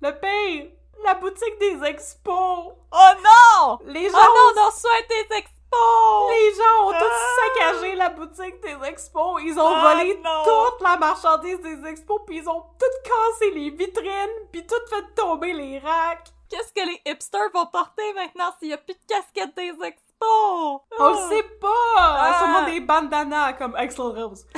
[0.00, 0.70] le pire,
[1.04, 2.72] la boutique des expos.
[2.90, 3.78] Oh non!
[3.84, 5.57] Les gens, Oh non, on souhaite des expos!
[5.72, 6.98] Les gens ont Ah!
[7.00, 9.40] tous saccagé la boutique des expos.
[9.44, 10.42] Ils ont Ah, volé non.
[10.44, 15.14] toute la marchandise des expos, puis ils ont tout cassé les vitrines, puis tout fait
[15.14, 16.28] tomber les racks.
[16.50, 20.80] Qu'est-ce que les hipsters vont porter maintenant s'il y a plus de casquettes des expos?
[20.98, 21.68] On le sait pas!
[21.98, 22.38] Ah.
[22.38, 24.46] Sûrement des bandanas comme Axl Rose.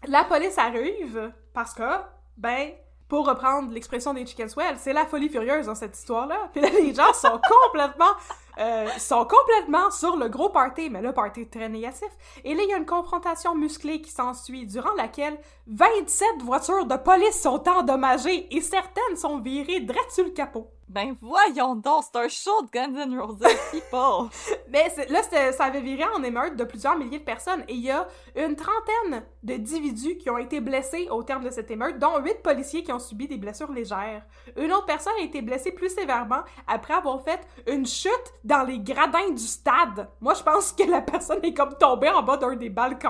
[0.00, 1.82] Que la police arrive parce que,
[2.36, 2.70] ben,
[3.08, 6.36] pour reprendre l'expression des Chicken Swell, c'est la folie furieuse dans cette histoire-là.
[6.52, 8.12] Puis là, les gens sont complètement,
[8.58, 12.08] euh, sont complètement sur le gros party, mais le party est très négatif.
[12.44, 16.96] Et là, il y a une confrontation musclée qui s'ensuit, durant laquelle 27 voitures de
[16.96, 20.70] police sont endommagées et certaines sont virées direct sur le capot.
[20.88, 24.30] Ben voyons donc, c'est un show de Guns N' Roses, people!
[24.70, 25.20] Mais là,
[25.52, 28.56] ça avait viré en émeute de plusieurs milliers de personnes et il y a une
[28.56, 32.92] trentaine d'individus qui ont été blessés au terme de cette émeute, dont huit policiers qui
[32.92, 34.22] ont subi des blessures légères.
[34.56, 38.78] Une autre personne a été blessée plus sévèrement après avoir fait une chute dans les
[38.78, 40.08] gradins du stade.
[40.22, 43.08] Moi, je pense que la personne est comme tombée en bas d'un des balcons.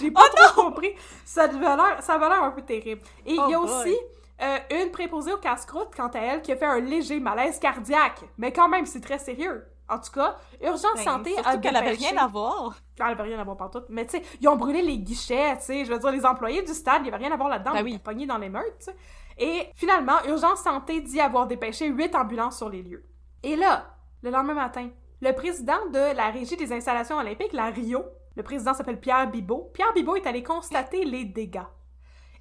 [0.00, 0.94] J'ai pas trop compris.
[1.26, 3.02] Ça avait l'air un peu terrible.
[3.26, 3.70] Et il y a Oh boy.
[3.70, 3.96] aussi
[4.42, 8.22] euh, une préposée au casse-croûte, quant à elle, qui a fait un léger malaise cardiaque.
[8.36, 9.64] Mais quand même, c'est très sérieux.
[9.88, 12.74] En tout cas, Urgence Ben, Santé a qu'elle avait rien à voir.
[12.98, 13.82] Elle avait rien à voir partout.
[13.90, 15.84] Mais tu sais, ils ont brûlé les guichets, tu sais.
[15.84, 17.72] Je veux dire, les employés du stade, il y avait rien à voir là-dedans.
[17.72, 17.98] Ben ils oui.
[17.98, 18.96] pognés dans tu sais.
[19.38, 23.04] Et finalement, Urgence Santé dit avoir dépêché huit ambulances sur les lieux.
[23.42, 24.88] Et là, le lendemain matin,
[25.20, 28.04] le président de la Régie des installations olympiques, la Rio,
[28.36, 31.60] le président s'appelle Pierre Bibot, Pierre Bibot est allé constater les dégâts.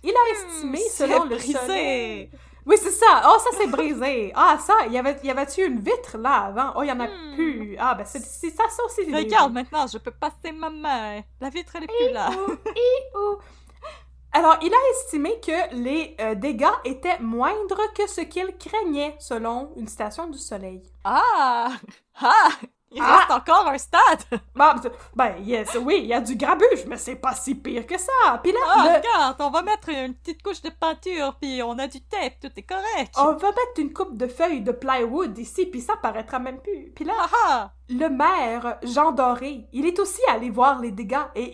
[0.04, 1.54] Il a estimé, selon c'est le brisé.
[1.54, 2.32] soleil...
[2.66, 3.24] Oui, c'est ça.
[3.26, 4.32] Oh, ça, c'est brisé.
[4.36, 6.72] Ah, ça, il y avait, il y avait-tu une vitre là avant?
[6.78, 7.36] Oh, il y en a Hmm.
[7.36, 7.76] plus.
[7.78, 9.06] Ah, ben, c'est ça, ça aussi.
[9.06, 11.22] des- Regarde maintenant, je peux passer ma main.
[11.42, 12.30] La vitre, elle est plus là.
[14.32, 19.72] Alors, il a estimé que les euh, dégâts étaient moindres que ce qu'il craignait, selon
[19.76, 20.82] une station du Soleil.
[21.04, 21.70] Ah!
[22.22, 22.50] Ah!
[22.94, 23.18] Il Ah!
[23.18, 24.24] reste encore un stade!
[24.56, 24.76] Bah,
[25.16, 28.38] ben, yes, oui, il y a du grabuge, mais c'est pas si pire que ça.
[28.44, 31.88] Puis là, le- regarde, on va mettre une petite couche de peinture, puis on a
[31.88, 33.14] du tape, tout est correct.
[33.18, 36.92] on va mettre une coupe de feuilles de plywood ici, puis ça paraîtra même plus.
[36.96, 37.72] Puis là, Ah ah!
[37.90, 41.54] le maire, Jean Doré, il est aussi allé voir les dégâts et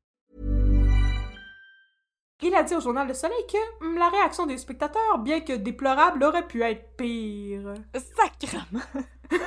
[2.43, 5.53] Il a dit au Journal Le Soleil que hum, la réaction des spectateurs, bien que
[5.53, 7.73] déplorable, aurait pu être pire.
[7.93, 8.81] Sacrement!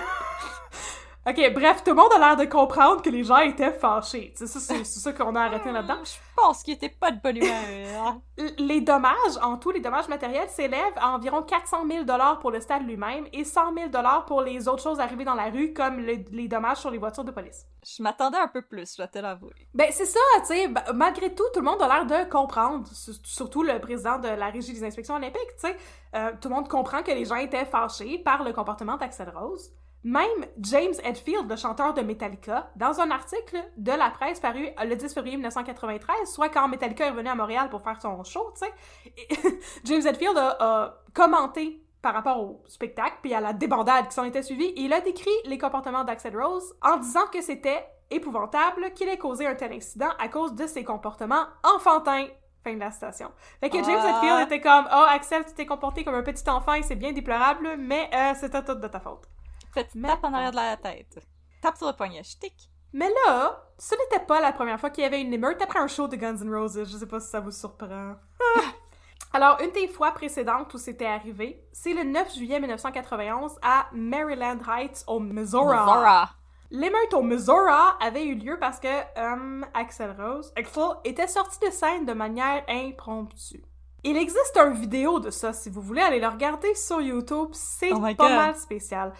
[1.27, 4.35] Ok, bref, tout le monde a l'air de comprendre que les gens étaient fâchés.
[4.37, 5.97] C'est ça, c'est ça qu'on a arrêté là-dedans.
[6.05, 8.17] Je pense qu'il était pas de bonne humeur.
[8.59, 12.05] Les dommages, en tout, les dommages matériels s'élèvent à environ 400 000
[12.41, 13.91] pour le stade lui-même et 100 000
[14.27, 17.25] pour les autres choses arrivées dans la rue, comme le- les dommages sur les voitures
[17.25, 17.65] de police.
[17.87, 19.55] Je m'attendais un peu plus, je dois te l'avouer.
[19.73, 22.87] Ben, c'est ça, tu sais, malgré tout, tout le monde a l'air de comprendre,
[23.23, 25.77] surtout le président de la Régie des inspections olympiques, tu sais.
[26.17, 29.71] Euh, tout le monde comprend que les gens étaient fâchés par le comportement d'Axel Rose.
[30.05, 34.95] Même James Hetfield, le chanteur de Metallica, dans un article de la presse paru le
[34.95, 38.67] 10 février 1993, soit quand Metallica est revenu à Montréal pour faire son show, tu
[38.67, 44.15] sais, James Hetfield a, a commenté par rapport au spectacle puis à la débandade qui
[44.15, 47.83] s'en était suivie, et il a décrit les comportements d'Axel Rose en disant que c'était
[48.11, 52.27] épouvantable qu'il ait causé un tel incident à cause de ses comportements enfantins.
[52.63, 53.31] Fin de la citation.
[53.61, 54.19] Fait que James Ah.
[54.19, 57.13] Hetfield était comme «Oh, Axel, tu t'es comporté comme un petit enfant et c'est bien
[57.13, 59.25] déplorable, mais euh, c'était tout de ta faute.»
[59.75, 61.19] Petite tape en arrière de la tête.
[61.61, 62.71] Tape sur le poignet, ch'tic.
[62.93, 65.89] Mais là, ce n'était pas la première fois qu'il y avait une émeute après un
[65.89, 66.85] show de Guns N' Roses.
[66.85, 68.15] Je sais pas si ça vous surprend.
[69.33, 74.59] Alors, une des fois précédentes où c'était arrivé, c'est le 9 juillet 1991 à Maryland
[74.69, 75.77] Heights, au Missouri.
[75.77, 76.31] Zora.
[76.71, 81.71] L'émeute au Missouri avait eu lieu parce que euh, Axel Rose, Axel, était sorti de
[81.73, 83.65] scène de manière impromptue.
[84.05, 87.91] Il existe une vidéo de ça, si vous voulez aller le regarder sur YouTube, c'est
[87.93, 88.31] Oh pas God.
[88.31, 89.13] mal spécial.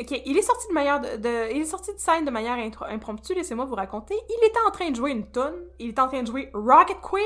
[0.00, 2.56] Ok, il est sorti de manière de, il est scène de manière
[2.88, 4.14] impromptue, laissez-moi vous raconter.
[4.30, 6.96] Il était en train de jouer une tune, il était en train de jouer Rocket
[7.02, 7.22] Queen,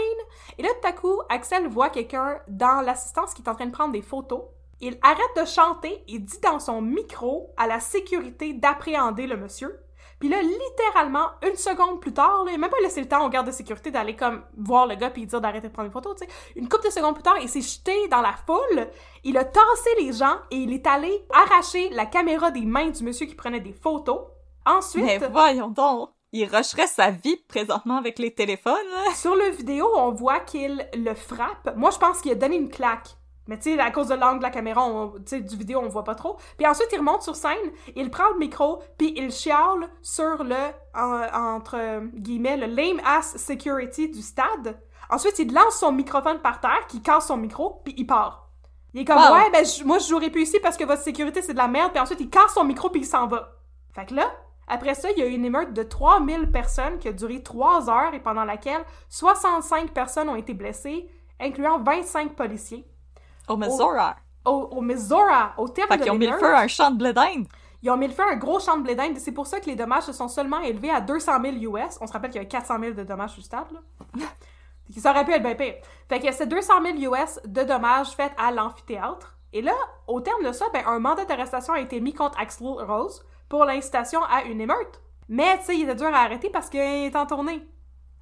[0.59, 3.71] et là tout à coup, Axel voit quelqu'un dans l'assistance qui est en train de
[3.71, 4.43] prendre des photos.
[4.81, 9.79] Il arrête de chanter et dit dans son micro à la sécurité d'appréhender le monsieur.
[10.19, 13.25] Puis là, littéralement, une seconde plus tard, là, il a même pas laissé le temps
[13.27, 15.93] au garde de sécurité d'aller comme voir le gars puis dire d'arrêter de prendre des
[15.93, 16.33] photos, tu sais.
[16.57, 18.89] Une couple de secondes plus tard, il s'est jeté dans la foule,
[19.25, 23.05] il a tassé les gens et il est allé arracher la caméra des mains du
[23.05, 24.21] monsieur qui prenait des photos.
[24.65, 26.11] Ensuite, Mais voyons donc.
[26.33, 28.75] Il rusherait sa vie présentement avec les téléphones,
[29.15, 31.75] sur le vidéo, on voit qu'il le frappe.
[31.77, 33.17] Moi, je pense qu'il a donné une claque.
[33.47, 35.81] Mais tu sais, à cause de l'angle de la caméra, on- tu sais, du vidéo,
[35.83, 36.37] on voit pas trop.
[36.57, 37.57] Puis ensuite, il remonte sur scène,
[37.95, 40.57] il prend le micro, puis il chiale sur le,
[40.95, 44.81] en- entre guillemets, le lame ass security du stade.
[45.11, 48.51] Ensuite, il lance son microphone par terre, qui casse son micro, puis il part.
[48.95, 49.35] Il est comme, Wow.
[49.35, 51.93] ouais, ben, moi, je jouerai plus ici parce que votre sécurité, c'est de la merde.
[51.93, 53.53] Puis ensuite, il casse son micro, puis il s'en va.
[53.95, 54.29] Fait que là,
[54.67, 57.89] après ça, il y a eu une émeute de 3000 personnes qui a duré 3
[57.89, 62.87] heures et pendant laquelle 65 personnes ont été blessées, incluant 25 policiers.
[63.49, 63.99] Au Missouri.
[64.45, 66.91] Au, au Missouri, au terme Fait de qu'ils ont mis le feu à un champ
[66.91, 67.47] de blé d'Inde.
[67.83, 69.61] ils ont mis le feu à un gros champ de blé d'Inde c'est pour ça
[69.61, 71.99] que les dommages se sont seulement élevés à 200 000 US.
[72.01, 73.81] On se rappelle qu'il y a 400 000 de dommages sur le stade, là.
[74.97, 75.75] ça aurait pu être bien pire.
[76.09, 79.37] Fait que c'est 200 000 US de dommages faits à l'amphithéâtre.
[79.53, 79.73] Et là,
[80.07, 83.65] au terme de ça, ben, un mandat d'arrestation a été mis contre Axel Rose pour
[83.65, 85.01] l'incitation à une émeute.
[85.29, 87.67] Mais, tu sais, il était dur à arrêter parce qu'il est en tournée.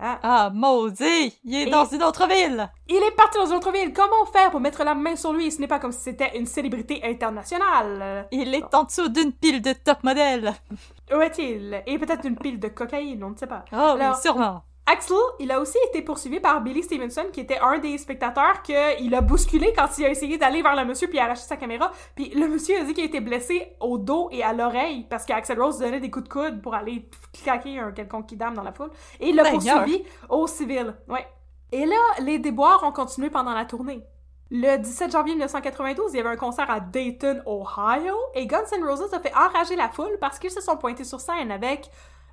[0.01, 0.19] Hein?
[0.23, 1.39] Ah, maudit!
[1.45, 2.69] Il est Et- dans une autre ville!
[2.89, 3.93] Il est parti dans une autre ville.
[3.93, 5.51] Comment faire pour mettre la main sur lui?
[5.53, 8.27] Ce n'est pas comme si c'était une célébrité internationale.
[8.33, 10.53] Il est en dessous d'une pile de top modèles.
[11.15, 11.83] Où est-il?
[11.87, 13.65] Et peut-être une pile de cocaïne, on ne sait pas.
[13.73, 14.63] Oh Alors, oui, sûrement.
[14.87, 19.15] Axel, il a aussi été poursuivi par Billy Stevenson, qui était un des spectateurs qu'il
[19.15, 21.91] a bousculé quand il a essayé d'aller vers le monsieur puis arracher sa caméra.
[22.15, 25.25] Puis le monsieur a dit qu'il a été blessé au dos et à l'oreille parce
[25.25, 27.09] qu'Axel Rose donnait des coups de coude pour aller
[27.43, 28.91] claquer un quelconque kidam dans la foule.
[29.21, 29.79] Et il l'a Seigneur.
[29.79, 30.95] poursuivi au civil.
[31.09, 31.27] Ouais.
[31.73, 34.05] Et là, les déboires ont continué pendant la tournée.
[34.51, 38.85] Le 17 janvier 1992, il y avait un concert à Dayton, Ohio, et Guns N'
[38.85, 41.89] Roses a fait enrager la foule parce qu'ils se sont pointés sur scène avec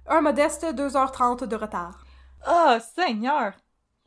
[0.05, 1.97] un modeste 2h30 de retard.
[2.47, 3.53] Oh, Seigneur!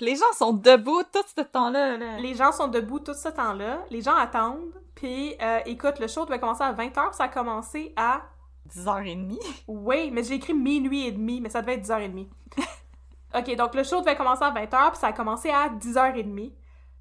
[0.00, 2.18] Les gens sont debout tout ce temps-là, là.
[2.18, 6.24] Les gens sont debout tout ce temps-là, les gens attendent, puis euh, écoute, le show
[6.24, 8.22] devait commencer à 20h, ça a commencé à...
[8.68, 9.38] 10h30.
[9.68, 12.28] Oui, mais j'ai écrit minuit et demi, mais ça devait être 10h30.
[13.36, 16.52] ok, donc le show devait commencer à 20h, puis ça a commencé à 10h30.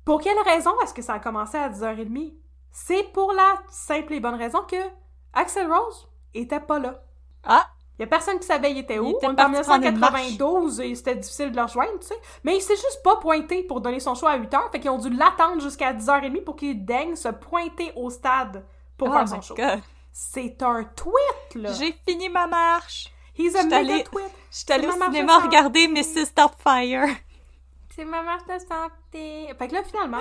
[0.05, 2.35] Pour quelle raison est-ce que ça a commencé à 10h30?
[2.71, 4.75] C'est pour la simple et bonne raison que
[5.33, 7.01] Axel Rose était pas là.
[7.43, 7.72] Ah!
[7.99, 9.05] Il y a personne qui savait il était où.
[9.07, 10.13] Il était On en parti prendre une marche.
[10.31, 12.15] 1992 et c'était difficile de le rejoindre, tu sais.
[12.43, 14.97] Mais il s'est juste pas pointé pour donner son show à 8h, fait qu'ils ont
[14.97, 18.65] dû l'attendre jusqu'à 10h30 pour qu'il daigne se pointer au stade
[18.97, 19.55] pour Oh faire son show.
[20.11, 21.71] C'est un tweet, là.
[21.73, 23.11] J'ai fini ma marche.
[23.37, 24.25] He's a mega allée- tweet.
[24.51, 25.87] J'étais allée C'est au cinéma de regarder.
[25.87, 26.25] Mrs.
[26.25, 27.07] Starfire.
[27.95, 29.53] C'est ma marche de santé.
[29.57, 30.17] Fait que là, finalement,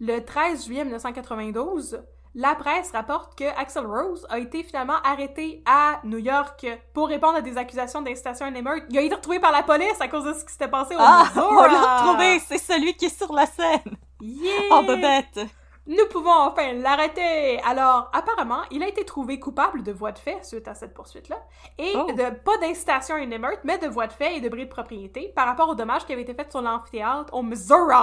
[0.00, 2.00] le 13 juillet 1992,
[2.34, 7.36] la presse rapporte que Axel Rose a été finalement arrêté à New York pour répondre
[7.36, 8.84] à des accusations d'incitation à une émeute.
[8.90, 10.98] Il a été retrouvé par la police à cause de ce qui s'était passé au
[11.00, 11.46] Ah, Missouri.
[11.58, 13.96] on l'a retrouvé, c'est celui qui est sur la scène.
[14.20, 14.52] Yeah!
[14.72, 15.46] En bobette.
[15.86, 17.60] Nous pouvons enfin l'arrêter!
[17.62, 21.36] Alors, apparemment, il a été trouvé coupable de voie de fait suite à cette poursuite-là,
[21.78, 22.10] et Oh.
[22.10, 24.70] de pas d'incitation à une émeute, mais de voie de fait et de bris de
[24.70, 27.94] propriété par rapport aux dommages qui avaient été faits sur l'amphithéâtre au Missouri.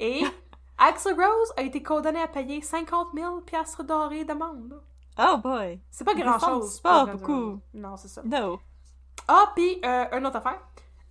[0.00, 0.22] Et
[0.78, 4.82] Axel Rose a été condamné à payer 50 000 piastres dorés d'amende.
[5.18, 5.80] Oh boy.
[5.90, 6.80] C'est pas grand-chose.
[6.80, 7.60] semble pas beaucoup.
[7.72, 8.22] Non, c'est ça.
[8.24, 8.58] No.
[9.28, 10.60] Ah, puis euh, une autre affaire.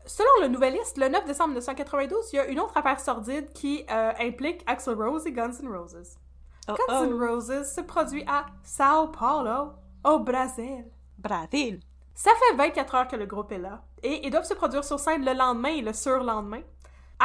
[0.06, 3.86] Selon le Nouvelliste, le 9 décembre 1992, il y a une autre affaire sordide qui
[3.90, 6.18] euh, implique Axl Rose et Guns N' Roses.
[6.68, 7.26] Oh, Guns N' oh.
[7.26, 9.72] Roses se produit à Sao Paulo,
[10.04, 10.86] au Brésil.
[11.18, 11.80] Brazil.
[12.14, 15.00] Ça fait 24 heures que le groupe est là, et ils doivent se produire sur
[15.00, 16.62] scène le lendemain et le surlendemain.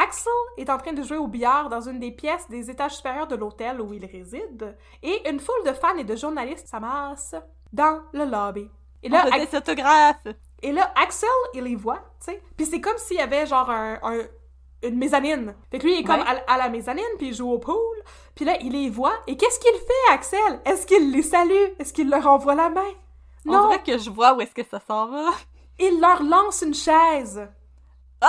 [0.02, 3.26] Axel est en train de jouer au billard dans une des pièces des étages supérieurs
[3.26, 7.34] de l'hôtel où il réside, et une foule de fans et de journalistes s'amasse
[7.72, 8.70] dans le lobby.
[9.02, 10.26] Et là, On des autographes.
[10.62, 12.42] et là, Axel, il les voit, tu sais.
[12.56, 14.26] Puis c'est comme s'il y avait genre un, un-
[14.82, 15.54] une mezzanine.
[15.70, 16.42] Fait que lui, il est comme Ouais.
[16.46, 17.76] à, à la mezzanine, puis il joue au pool.
[18.36, 19.14] Puis là, il les voit.
[19.26, 20.60] Et qu'est-ce qu'il fait, Axel?
[20.64, 21.72] Est-ce qu'il les salue?
[21.80, 22.90] Est-ce qu'il leur envoie la main?
[23.46, 25.30] On Non, dirait que je vois où est-ce que ça s'en va.
[25.80, 27.48] il leur lance une chaise.
[28.20, 28.28] Ah!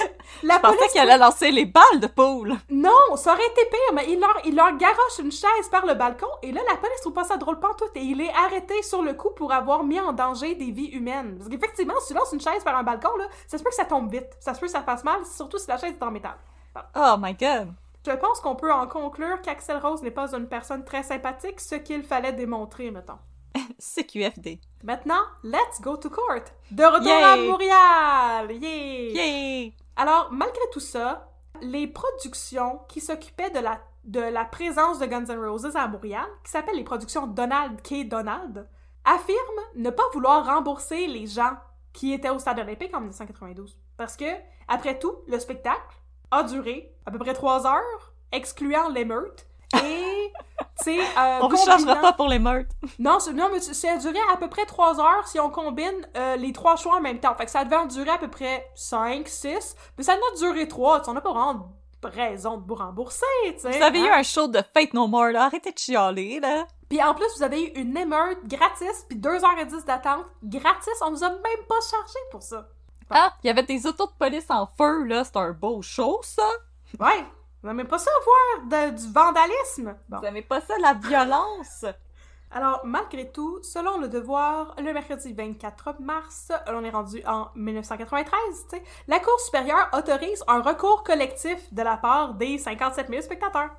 [0.42, 0.92] La Je pensais police...
[0.92, 2.54] qu'il allait lancer les balles de poule.
[2.70, 5.94] Non, ça aurait été pire, mais il leur, il leur garoche une chaise par le
[5.94, 9.02] balcon, et là, la police trouve pas ça drôle pantoute, et il est arrêté sur
[9.02, 11.36] le coup pour avoir mis en danger des vies humaines.
[11.38, 13.76] Parce qu'effectivement, si tu lances une chaise par un balcon, là, ça se peut que
[13.76, 16.02] ça tombe vite, ça se peut que ça fasse mal, surtout si la chaise est
[16.02, 16.36] en métal.
[16.94, 17.72] Oh my god.
[18.06, 21.74] Je pense qu'on peut en conclure qu'Axel Rose n'est pas une personne très sympathique, ce
[21.74, 23.18] qu'il fallait démontrer, mettons.
[23.78, 24.60] CQFD.
[24.84, 26.44] Maintenant, let's go to court!
[26.70, 27.22] De retour Yay!
[27.22, 28.52] à Montréal!
[28.52, 29.12] Yeah!
[29.12, 29.74] Yay!
[30.00, 31.28] Alors, malgré tout ça,
[31.60, 36.24] les productions qui s'occupaient de la, de la présence de Guns N' Roses à Montréal,
[36.42, 38.08] qui s'appellent les productions Donald K.
[38.08, 38.66] Donald,
[39.04, 41.54] affirment ne pas vouloir rembourser les gens
[41.92, 43.78] qui étaient au Stade olympique en 1992.
[43.98, 44.24] Parce que,
[44.68, 45.98] après tout, le spectacle
[46.30, 49.46] a duré à peu près trois heures, excluant l'émeute,
[49.84, 50.32] et,
[50.88, 52.70] euh, On vous changera pas pour les meurtres.
[52.98, 56.36] non, non, mais ça a duré à peu près 3 heures si on combine euh,
[56.36, 57.34] les trois choix en même temps.
[57.34, 59.76] Fait que ça devait en durer à peu près 5, 6.
[59.98, 61.02] Mais ça en a duré 3.
[61.08, 63.70] On n'a pas vraiment raison de vous rembourser, tu sais.
[63.70, 64.06] Vous avez hein.
[64.06, 65.44] eu un show de Fate No More, là.
[65.44, 66.66] Arrêtez de chialer, là.
[66.88, 71.00] Puis en plus, vous avez eu une émeute gratis, puis 2h10 d'attente gratis.
[71.02, 72.68] On vous a même pas chargé pour ça.
[73.10, 75.24] Ah, il y avait des autos de police en feu, là.
[75.24, 76.48] C'est un beau show, ça.
[76.98, 77.24] Ouais.
[77.62, 79.94] Vous n'aimez pas ça voir de- du vandalisme?
[80.08, 80.18] Bon.
[80.18, 81.84] Vous aimez pas ça, la violence?
[82.52, 88.38] Alors, malgré tout, selon le devoir, le mercredi 24 mars, on est rendu en 1993,
[88.70, 93.22] tu sais, la Cour supérieure autorise un recours collectif de la part des 57 000
[93.22, 93.70] spectateurs.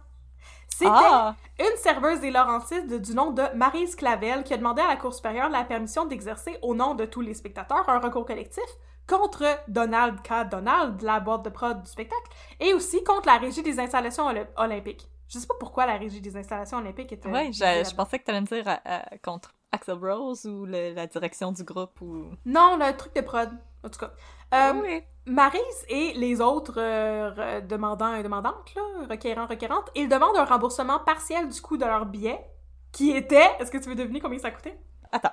[0.70, 1.36] C'était Ah!
[1.60, 5.14] une serveuse des Laurentides du nom de Maryse Clavel qui a demandé à la Cour
[5.14, 8.64] supérieure la permission d'exercer au nom de tous les spectateurs un recours collectif
[9.08, 10.50] contre Donald K.
[10.50, 14.50] Donald, la boîte de prod du spectacle, et aussi contre la Régie des installations olymp-
[14.58, 15.08] olympiques.
[15.28, 17.30] Je sais pas pourquoi la Régie des installations olympiques était...
[17.30, 21.08] Visée je, pensais que t'allais me dire euh, euh, contre Axel Rose ou le- la
[21.08, 22.32] direction du groupe ou...
[22.46, 23.50] Non, le truc de prod,
[23.84, 24.12] en tout cas.
[24.54, 25.04] Euh, oui.
[25.26, 31.00] Maryse et les autres euh, demandants et demandantes, là, requérants, requérantes, ils demandent un remboursement
[31.00, 32.44] partiel du coût de leur billet,
[32.92, 33.50] qui était...
[33.60, 34.78] Est-ce que tu veux deviner combien ça coûtait?
[35.12, 35.32] Attends.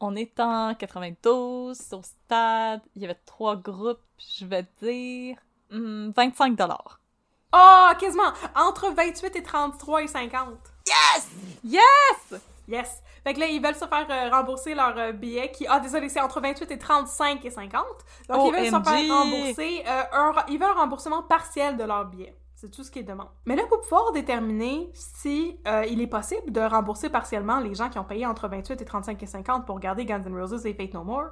[0.00, 5.36] On est en 92, au stade, il y avait trois groupes, je vais dire
[5.70, 7.00] hmm, 25 dollars.
[7.52, 8.32] Oh, quasiment!
[8.54, 10.48] Entre 28 et 33 et 50.
[11.64, 12.40] Yes!
[12.66, 13.02] Yes!
[13.24, 15.66] Fait que là, ils veulent se faire euh, rembourser leur euh, billet qui...
[15.68, 17.84] Ah, désolé, c'est entre 28 et 35 et 50.
[18.28, 19.84] Donc, ils veulent se faire rembourser...
[19.86, 20.34] euh, un...
[20.48, 22.34] Ils veulent un remboursement partiel de leur billet.
[22.60, 23.30] C'est tout ce qu'ils demandent.
[23.46, 27.88] Mais là, pour pouvoir déterminer si euh, il est possible de rembourser partiellement les gens
[27.88, 30.74] qui ont payé entre 28 et 35 et 50 pour regarder Guns N' Roses et
[30.74, 31.30] Fate No More,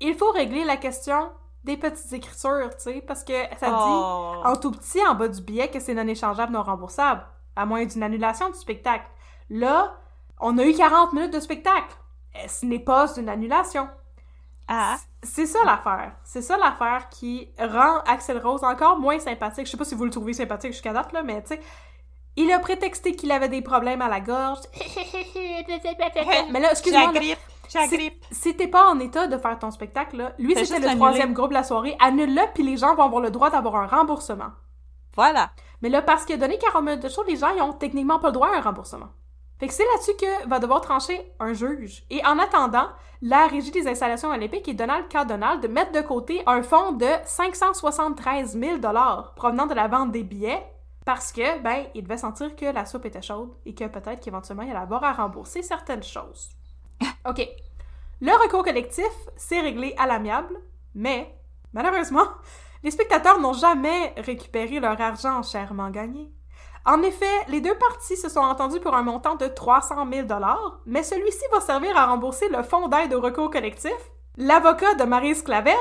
[0.00, 1.30] il faut régler la question
[1.62, 4.40] des petites écritures, tu sais, parce que ça dit Oh.
[4.46, 7.22] en tout petit en bas du billet que c'est non échangeable, non remboursable,
[7.54, 9.04] à moins d'une annulation du spectacle.
[9.50, 9.94] Là,
[10.40, 11.94] on a eu 40 minutes de spectacle.
[12.34, 13.90] Eh, Ce n'est pas une annulation.
[14.68, 14.96] Ah!
[15.22, 16.12] C'est ça l'affaire.
[16.24, 19.66] C'est ça l'affaire qui rend Axel Rose encore moins sympathique.
[19.66, 21.60] Je sais pas si vous le trouvez sympathique jusqu'à date, là, mais tu sais,
[22.36, 24.60] il a prétexté qu'il avait des problèmes à la gorge.
[26.50, 27.12] mais là, excuse-moi,
[28.30, 31.50] si, t'es pas en état de faire ton spectacle, là, lui, c'était le troisième groupe
[31.50, 34.50] de la soirée, annule-le, puis les gens vont avoir le droit d'avoir un remboursement.
[35.14, 35.50] Voilà!
[35.82, 38.18] Mais là, parce qu'il a donné 40 minutes de show, les gens, ils ont techniquement
[38.18, 39.08] pas le droit à un remboursement.
[39.62, 42.02] Fait que c'est là-dessus que va devoir trancher un juge.
[42.10, 42.88] Et en attendant,
[43.20, 45.24] la Régie des installations olympiques et Donald K.
[45.24, 48.80] Donald mettent de côté un fonds de 573 000
[49.36, 50.66] provenant de la vente des billets
[51.06, 54.64] Parce que, ben, il devait sentir que la soupe était chaude et que peut-être qu'éventuellement,
[54.64, 56.50] il allait avoir à rembourser certaines choses.
[57.28, 57.48] OK.
[58.20, 60.56] Le recours collectif s'est réglé à l'amiable,
[60.96, 61.38] mais,
[61.72, 62.26] malheureusement,
[62.82, 66.32] les spectateurs n'ont jamais récupéré leur argent chèrement gagné.
[66.84, 70.26] En effet, les deux parties se sont entendues pour un montant de 300 000
[70.86, 73.92] mais celui-ci va servir à rembourser le fonds d'aide au recours collectif,
[74.36, 75.76] l'avocat de Marie Clavel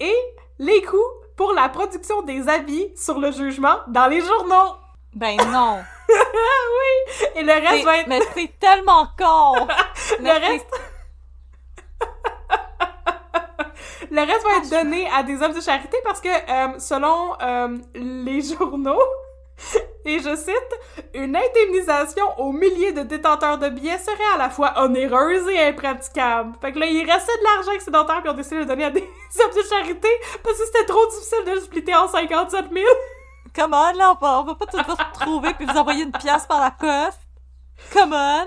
[0.00, 0.16] et
[0.58, 0.96] les coûts
[1.36, 4.76] pour la production des avis sur le jugement dans les journaux.
[5.14, 5.80] Ben non!
[6.08, 7.26] oui!
[7.36, 8.08] Et le reste va être...
[8.08, 9.66] Mais c'est tellement con!
[10.20, 10.70] le reste...
[14.10, 17.76] Le reste va être donné à des œuvres de charité parce que, euh, selon euh,
[17.94, 19.02] les journaux,
[20.04, 24.72] et je cite, une indemnisation aux milliers de détenteurs de billets serait à la fois
[24.82, 26.54] onéreuse et impraticable.
[26.60, 28.90] Fait que là, il restait de l'argent excédentaire puis on décidé de le donner à
[28.90, 30.08] des œuvres de charité
[30.42, 32.84] parce que c'était trop difficile de le splitter en 57 000.
[33.54, 36.46] Come on, là, on va, on va pas tout retrouver puis vous envoyer une pièce
[36.46, 37.20] par la poste.
[37.92, 38.46] Come on!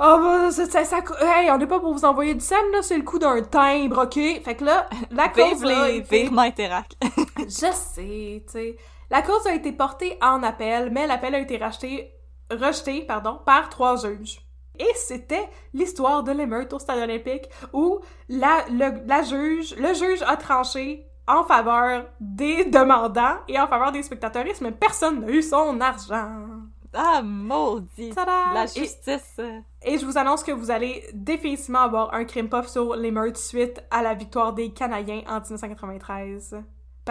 [0.00, 2.82] Oh, bah, ça, ça, ça- hey, on n'est pas pour vous envoyer du scène, là,
[2.82, 4.14] c'est le coup d'un timbre, ok?
[4.44, 6.92] Fait que là, la cause Vive les Interac.
[7.38, 8.76] Je sais, tu sais.
[9.10, 12.12] La cause a été portée en appel, mais l'appel a été racheté,
[12.50, 14.40] rejeté, pardon, par trois juges.
[14.78, 20.22] Et c'était l'histoire de l'émeute au stade olympique où la, le, la juge, le juge
[20.22, 25.42] a tranché en faveur des demandants et en faveur des spectateuristes, mais personne n'a eu
[25.42, 26.46] son argent.
[26.94, 28.12] Ah, maudit!
[28.54, 29.36] La Et- justice.
[29.38, 33.36] euh, Et je vous annonce que vous allez définitivement avoir un crime puff sur l'émeute
[33.36, 36.56] suite à la victoire des Canadiens en 1993.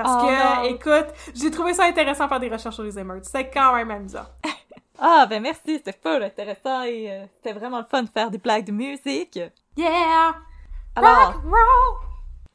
[0.01, 0.63] Parce Oh que, non.
[0.75, 3.25] écoute, j'ai trouvé ça intéressant de faire des recherches sur les émeutes.
[3.25, 4.25] C'est quand même amusant.
[4.99, 8.39] Ah, ben merci, c'était full intéressant et euh, c'était vraiment le fun de faire des
[8.39, 9.39] blagues de musique.
[9.75, 10.35] Yeah!
[10.95, 11.43] Alors, Rock,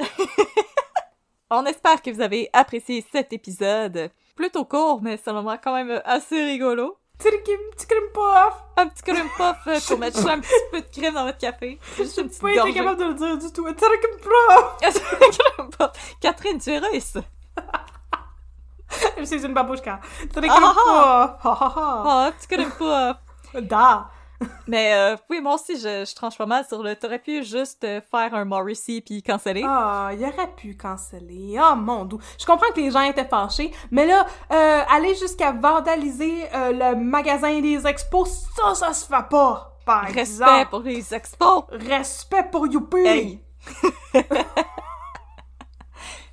[0.00, 0.08] roll!
[1.50, 4.10] on espère que vous avez apprécié cet épisode.
[4.34, 6.98] Plutôt court, mais selon moi quand même assez rigolo.
[7.18, 8.54] Petit crime puff!
[8.76, 11.78] Un petit crème puff euh, pour mettre un petit peu de crème dans votre café.
[11.96, 13.70] Juste une petite pas été capable de le dire du tout.
[13.72, 14.78] Tirikim puff!
[14.80, 15.90] Crème puff.
[16.20, 17.16] Catherine, tu es russe.
[19.24, 20.00] C'est une babouchka.
[20.32, 21.44] Tirikim Ah, puff!
[21.44, 23.16] Ha ha Oh, un petit crème puff.
[23.62, 24.10] Da!
[24.66, 26.94] Mais euh, oui, moi aussi, je, je tranche pas mal sur le...
[26.96, 29.64] T'aurais pu juste euh, faire un Morrissey puis canceller.
[29.66, 31.58] Ah, il aurait pu canceller.
[31.60, 32.18] Oh mon dieu.
[32.38, 36.96] Je comprends que les gens étaient fâchés, mais là, euh, aller jusqu'à vandaliser euh, le
[36.96, 39.68] magasin des expos, ça, ça se fait pas.
[39.84, 40.70] Par Respect exemple.
[40.70, 41.64] pour les expos.
[41.70, 42.98] Respect pour Youpi.
[42.98, 43.40] Hey.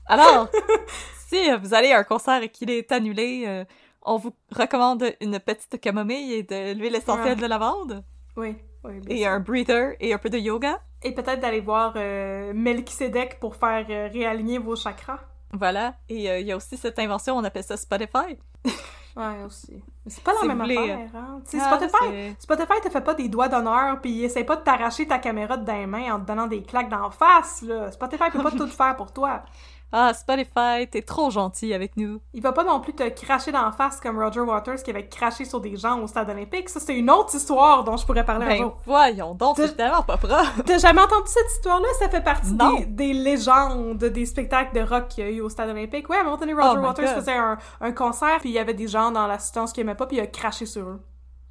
[0.05, 0.47] Alors,
[1.27, 3.65] si vous allez à un concert et qu'il est annulé, euh,
[4.03, 7.41] on vous recommande une petite camomille et de l'huile essentielle Ouais.
[7.43, 8.03] de lavande
[8.37, 8.99] Oui, oui.
[9.01, 9.29] bien et sûr.
[9.31, 10.79] un breather et un peu de yoga.
[11.03, 15.19] Et peut-être d'aller voir euh, Melchizedek pour faire euh, réaligner vos chakras.
[15.53, 15.95] Voilà.
[16.09, 18.37] Et euh, il y a aussi cette invention, on appelle ça Spotify.
[19.15, 19.83] Ouais, aussi.
[20.05, 21.41] C'est pas la Si même voulez, affaire, hein.
[21.43, 24.55] Tu sais, Ah, Spotify, Spotify te fait pas des doigts d'honneur pis il essaie pas
[24.55, 27.63] de t'arracher ta caméra de dans les mains en te donnant des claques d'en face,
[27.63, 27.91] là.
[27.91, 29.41] Spotify peut pas tout faire pour toi.
[29.91, 32.19] Ah, Spotify, t'es trop gentil avec nous.
[32.33, 35.45] Il va pas non plus te cracher d'en face comme Roger Waters qui avait craché
[35.45, 36.69] sur des gens au stade olympique.
[36.69, 38.77] Ça, c'est une autre histoire dont je pourrais parler un Ben jour.
[38.85, 40.43] voyons donc, c'est tellement pas propre.
[40.65, 41.87] T'as jamais entendu cette histoire-là?
[41.97, 45.49] Ça fait partie des, des légendes des spectacles de rock qu'il y a eu au
[45.49, 46.07] stade olympique.
[46.09, 48.59] Ouais, à un moment donné, Roger Oh Waters faisait un, un concert, puis il y
[48.59, 50.99] avait des gens dans l'assistance qui aimaient pas, puis il a craché sur eux.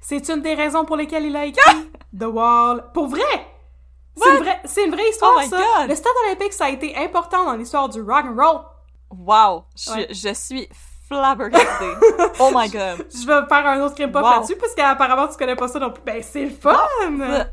[0.00, 2.84] C'est une des raisons pour lesquelles il a écrit The Wall.
[2.94, 3.20] Pour vrai!
[4.22, 5.56] C'est une vraie, c'est une vraie histoire, Oh my ça.
[5.56, 5.88] God.
[5.88, 8.60] Le stade olympique, ça a été important dans l'histoire du rock and roll.
[9.10, 10.06] Wow, je, Ouais.
[10.10, 10.68] je suis
[11.08, 11.92] flabbergastée.
[12.40, 13.06] oh my god.
[13.10, 14.30] Je vais faire un autre crime pop Wow.
[14.30, 16.02] là-dessus, parce qu'apparemment, tu connais pas ça non plus.
[16.04, 16.76] Ben, c'est le fun!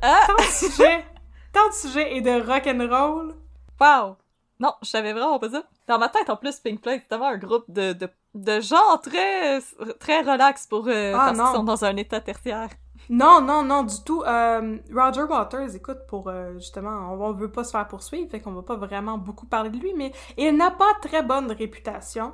[0.01, 1.05] Ah, Tant de sujets,
[1.53, 3.35] tant de sujets et de rock and roll.
[3.79, 4.15] wow.
[4.59, 5.63] Non, je savais vraiment pas ça.
[5.87, 8.97] Dans ma tête, en plus, Pink Floyd, c'est tellement un groupe de, de, de gens
[9.03, 9.59] très,
[9.99, 12.69] très relax pour, euh, Ah, parce qu'ils sont dans un état tertiaire.
[13.09, 14.23] Non, non, non, du tout.
[14.23, 18.39] Euh, Roger Waters, écoute, pour euh, justement, on, on veut pas se faire poursuivre, fait
[18.39, 22.33] qu'on va pas vraiment beaucoup parler de lui, mais il n'a pas très bonne réputation.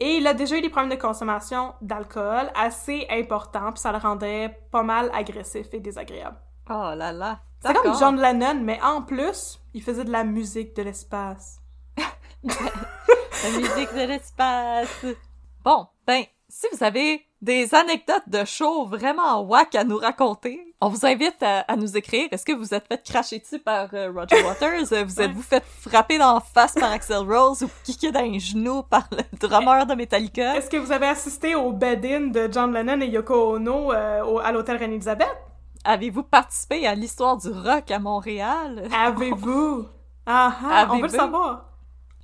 [0.00, 3.98] Et il a déjà eu des problèmes de consommation d'alcool assez importants, puis ça le
[3.98, 6.36] rendait pas mal agressif et désagréable.
[6.68, 7.40] Oh là là.
[7.64, 7.98] C'est comme.
[7.98, 11.60] John Lennon, mais en plus, il faisait de la musique de l'espace.
[12.44, 15.04] La musique de l'espace.
[15.62, 20.88] Bon, ben, si vous avez des anecdotes de show vraiment whack à nous raconter, on
[20.88, 22.28] vous invite à, à nous écrire.
[22.30, 24.92] Est-ce que vous êtes fait cracher dessus par euh, Roger Waters?
[24.92, 28.40] Euh, vous êtes-vous fait frapper dans la face par Axel Rose ou kicker dans les
[28.40, 30.56] genoux par le drummer de Metallica?
[30.56, 34.38] Est-ce que vous avez assisté au bed-in de John Lennon et Yoko Ono euh, au-
[34.38, 35.28] à l'hôtel Reine-Élisabeth?
[35.84, 38.88] Avez-vous participé à l'histoire du rock à Montréal?
[38.92, 39.86] Avez-vous?
[40.26, 41.66] Ah, ah, on veut le savoir.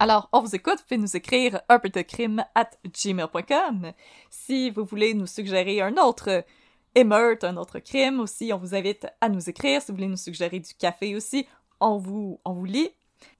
[0.02, 3.92] Alors, on vous écoute, vous pouvez nous écrire un peu de crime at gmail.com.
[4.30, 6.42] Si vous voulez nous suggérer un autre
[6.94, 9.82] émeute, un autre crime aussi, on vous invite à nous écrire.
[9.82, 11.46] Si vous voulez nous suggérer du café aussi,
[11.80, 12.88] on vous, on vous lit.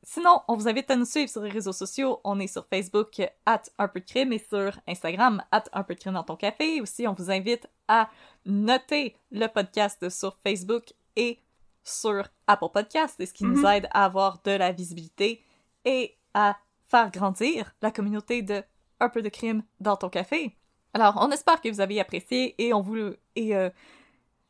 [0.03, 2.21] Sinon, on vous invite à nous suivre sur les réseaux sociaux.
[2.25, 5.95] On est sur Facebook at un peu de crime et sur Instagram at un peu
[5.95, 6.83] de crime dans ton café.
[6.83, 8.11] Aussi, on vous invite à
[8.45, 11.39] noter le podcast sur Facebook et
[11.83, 15.43] sur Apple Podcast, ce qui nous aide à avoir de la visibilité
[15.87, 16.57] et à
[16.89, 18.63] faire grandir la communauté de
[19.01, 20.57] un peu de crime dans ton café.
[20.93, 23.71] Alors, on espère que vous avez apprécié et on vous et euh,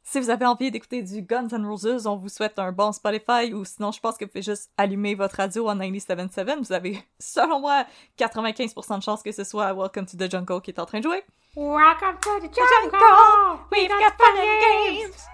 [0.03, 3.53] si vous avez envie d'écouter du Guns N' Roses, on vous souhaite un bon Spotify
[3.53, 6.59] ou sinon je pense que vous pouvez juste allumer votre radio en 97.7.
[6.65, 7.85] Vous avez, selon moi,
[8.19, 11.05] 95% de chances que ce soit Welcome to the Jungle qui est en train de
[11.05, 11.23] jouer.
[11.55, 15.27] Welcome to the jungle, we've got fun and games.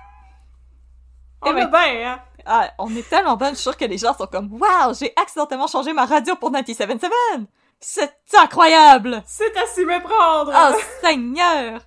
[1.42, 2.20] On Eh ben, est bien, hein?
[2.48, 5.12] Ah, on est tellement bonne, je suis sûre que les gens sont comme Wow, j'ai
[5.16, 7.46] accidentellement changé ma radio pour 97.7!
[7.80, 9.22] C'est incroyable!
[9.26, 10.52] C'est à s'y méprendre!
[10.54, 11.80] Oh Seigneur!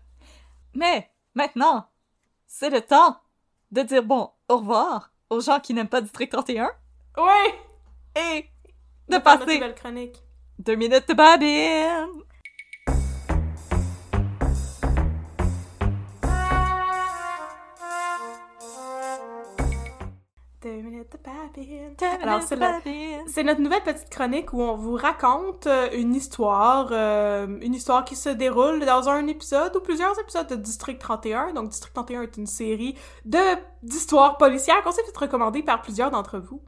[0.74, 1.88] Mais maintenant,
[2.46, 3.18] c'est le temps
[3.72, 6.70] de dire bon au revoir aux gens qui n'aiment pas District 31
[7.18, 7.54] Oui!
[8.16, 8.42] et
[9.08, 9.62] de notre passer
[10.60, 12.24] deux minutes de babine.
[22.22, 22.80] Alors, c'est la-
[23.44, 28.16] notre nouvelle petite chronique où on vous raconte euh, une histoire, euh, une histoire qui
[28.16, 31.54] se déroule dans un épisode ou plusieurs épisodes de District 31.
[31.54, 32.96] Donc, District 31 est une série
[33.26, 33.40] de
[33.84, 36.62] d'histoires policières qu'on s'est fait recommander par plusieurs d'entre vous.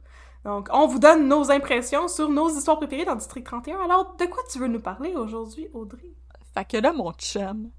[0.44, 3.78] Donc, on vous donne nos impressions sur nos histoires préférées dans District 31.
[3.84, 6.10] Alors, de quoi tu veux nous parler aujourd'hui, Audrey?
[6.54, 7.70] Fait que là, mon chum,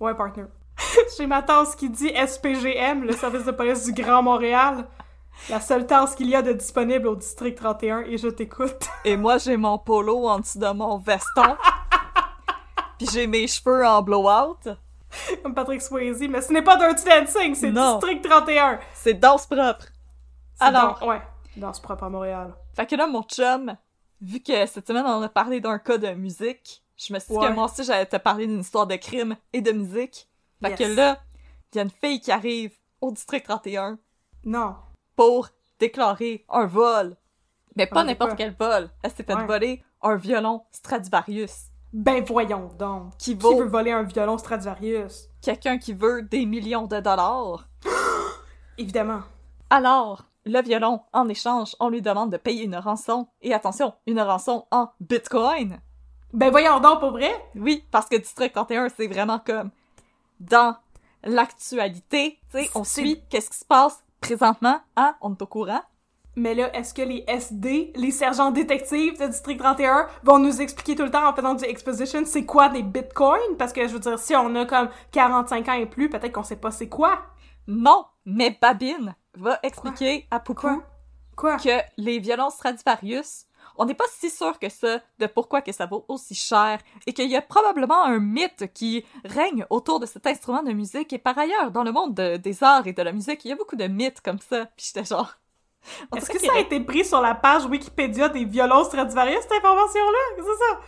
[0.00, 0.44] Ouais, partner.
[1.16, 4.86] J'ai ma tasse qui dit SPGM, le service de police du Grand Montréal.
[5.50, 8.86] La seule tasse qu'il y a de disponible au District 31 et je t'écoute.
[9.04, 11.56] et moi j'ai mon polo en dessous de mon veston,
[12.98, 14.58] puis j'ai mes cheveux en blowout.
[15.42, 17.70] Comme Patrick Swayze, mais ce n'est pas Dirty Dancing, c'est.
[17.72, 18.78] District 31.
[18.94, 19.86] C'est danse propre.
[20.58, 21.20] Alors, dans- ouais,
[21.56, 22.54] dans ce propre à Montréal.
[22.74, 23.76] Fait que là, mon chum,
[24.22, 27.38] vu que cette semaine, on a parlé d'un cas de musique, je me suis dit
[27.38, 27.48] Ouais.
[27.48, 30.28] que moi aussi, j'allais te parler d'une histoire de crime et de musique.
[30.62, 30.78] Fait Yes.
[30.78, 31.18] que là,
[31.72, 32.72] il y a une fille qui arrive
[33.02, 33.98] au district 31
[34.44, 34.76] Non.
[35.16, 35.48] Pour
[35.78, 37.16] déclarer un vol.
[37.76, 38.90] Mais pas n'importe quel vol.
[39.02, 39.46] Elle s'est fait Ouais.
[39.46, 41.68] voler un violon Stradivarius.
[41.92, 43.16] Ben voyons donc.
[43.18, 45.28] Qui Qui veut voler un violon Stradivarius?
[45.42, 47.66] quelqu'un qui veut des millions de dollars.
[48.78, 49.22] Évidemment.
[49.70, 53.28] Alors, le violon, en échange, on lui demande de payer une rançon.
[53.42, 55.80] Et attention, une rançon en bitcoin.
[56.32, 57.32] Ben voyons donc, pour vrai?
[57.56, 59.70] Oui, parce que District 31, c'est vraiment comme
[60.40, 60.76] dans
[61.24, 62.38] l'actualité.
[62.52, 65.14] Tu sais, on suit qu'est-ce qui se passe présentement, hein?
[65.20, 65.82] On est au courant.
[66.34, 70.94] Mais là, est-ce que les SD, les sergents détectives de District 31, vont nous expliquer
[70.94, 73.56] tout le temps en faisant du exposition c'est quoi des bitcoins?
[73.58, 76.42] Parce que je veux dire, si on a comme 45 ans et plus, peut-être qu'on
[76.42, 77.18] sait pas c'est quoi.
[77.66, 80.82] Non, mais Babine va expliquer à Poupou Quoi?
[81.36, 81.56] Quoi?
[81.58, 83.44] que les violons Stradivarius,
[83.76, 87.12] on n'est pas si sûr que ça de pourquoi que ça vaut aussi cher et
[87.12, 91.18] qu'il y a probablement un mythe qui règne autour de cet instrument de musique et
[91.18, 93.56] par ailleurs dans le monde de- des arts et de la musique, il y a
[93.56, 94.66] beaucoup de mythes comme ça.
[94.76, 95.32] Puis j'étais genre
[96.16, 100.18] Est-ce que ça a été pris sur la page Wikipédia des violons Stradivarius, cette information-là?
[100.36, 100.80] C'est ça?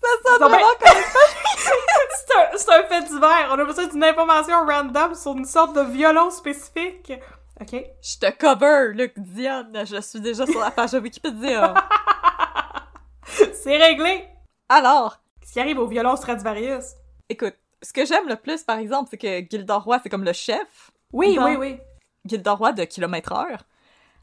[0.00, 1.02] ça sonne Non, vraiment comme
[1.58, 3.48] C'est un, c'est un fait divers.
[3.50, 7.12] On a besoin d'une information random sur une sorte de violon spécifique.
[7.60, 7.84] OK?
[8.02, 9.66] Je te cover, Luc Dion.
[9.84, 11.74] Je suis déjà sur la page de Wikipédia.
[13.52, 14.26] C'est réglé.
[14.68, 16.84] Alors, Qu'est-ce qui arrive au violon Stradivarius?
[17.28, 20.32] écoute, ce que j'aime le plus, par exemple, c'est que Gilda Roy, c'est comme le
[20.32, 20.90] chef.
[21.12, 21.44] Oui, Non.
[21.44, 21.78] oui, oui.
[22.24, 23.64] Gilda Roy de kilomètre heure.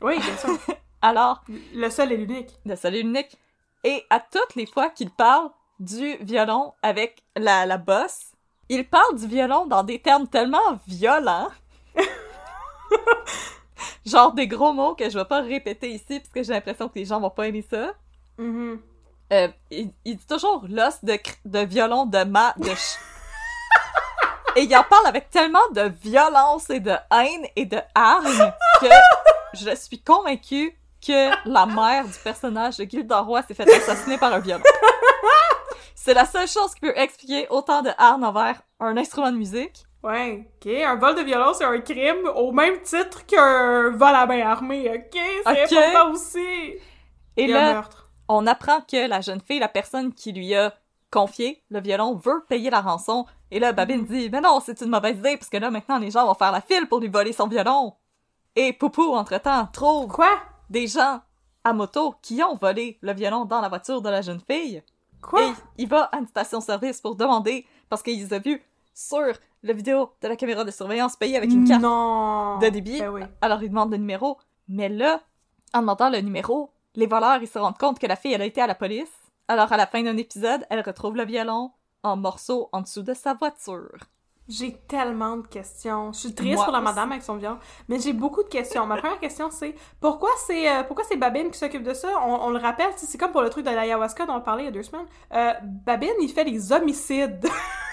[0.02, 0.58] Oui, bien sûr.
[1.02, 2.50] Alors, Le seul et l'unique.
[2.66, 3.38] de seul et unique.
[3.84, 8.32] Et à toutes les fois qu'il parle du violon avec la, la bosse,
[8.70, 11.50] il parle du violon dans des termes tellement violents.
[14.06, 17.00] Genre des gros mots que je vais pas répéter ici parce que j'ai l'impression que
[17.00, 17.94] les gens vont pas aimer ça.
[18.38, 18.80] Mhm.
[19.34, 22.98] Euh, il, il dit toujours l'os de, violon de ma de ch-
[24.56, 28.88] et il en parle avec tellement de violence et de haine et de hargne que
[29.54, 34.32] je suis convaincue que la mère du personnage de Gilda Roy s'est fait assassiner par
[34.34, 34.64] un violon.
[35.96, 39.86] C'est la seule chose qui peut expliquer autant de hargne envers un instrument de musique.
[40.06, 40.72] Ouais, ok.
[40.72, 44.88] Un vol de violon, c'est un crime au même titre qu'un vol à main armée,
[44.88, 45.20] ok?
[45.44, 46.76] C'est important aussi.
[47.36, 48.12] Et là, meurtre.
[48.30, 50.76] on apprend que la jeune fille, la personne qui lui a
[51.10, 53.26] confié le violon, veut payer la rançon.
[53.50, 56.12] Et là, Babine dit, mais non, c'est une mauvaise idée, parce que là, maintenant, les
[56.12, 57.94] gens vont faire la file pour lui voler son violon.
[58.56, 60.40] Et Poupou, entre-temps, trouve Quoi?
[60.70, 61.22] des gens
[61.64, 64.84] à moto qui ont volé le violon dans la voiture de la jeune fille.
[65.20, 65.42] Quoi?
[65.42, 68.62] Et il va à une station-service pour demander, parce qu'il les a vus
[68.94, 69.34] sur
[69.66, 72.60] la vidéo de la caméra de surveillance payée avec une carte non.
[72.60, 73.00] de débit.
[73.00, 73.22] Ben oui.
[73.42, 74.38] Alors il demande le numéro.
[74.68, 75.22] Mais là,
[75.74, 78.46] en demandant le numéro, les voleurs, ils se rendent compte que la fille, elle a
[78.46, 79.12] été à la police.
[79.48, 81.72] Alors à la fin d'un épisode, elle retrouve le violon
[82.04, 83.98] en morceaux en dessous de sa voiture.
[84.48, 86.14] J'ai tellement de questions.
[86.14, 86.86] Je suis triste Moi pour la aussi.
[86.86, 87.58] madame avec son violon,
[87.88, 88.86] mais j'ai beaucoup de questions.
[88.86, 92.10] Ma première question, c'est pourquoi c'est euh, pourquoi c'est Babine qui s'occupe de ça?
[92.24, 94.66] On, on le rappelle, c'est comme pour le truc de l'ayahuasca dont on parlait il
[94.66, 95.08] y a deux semaines.
[95.34, 97.48] Euh, Babine, il fait les homicides.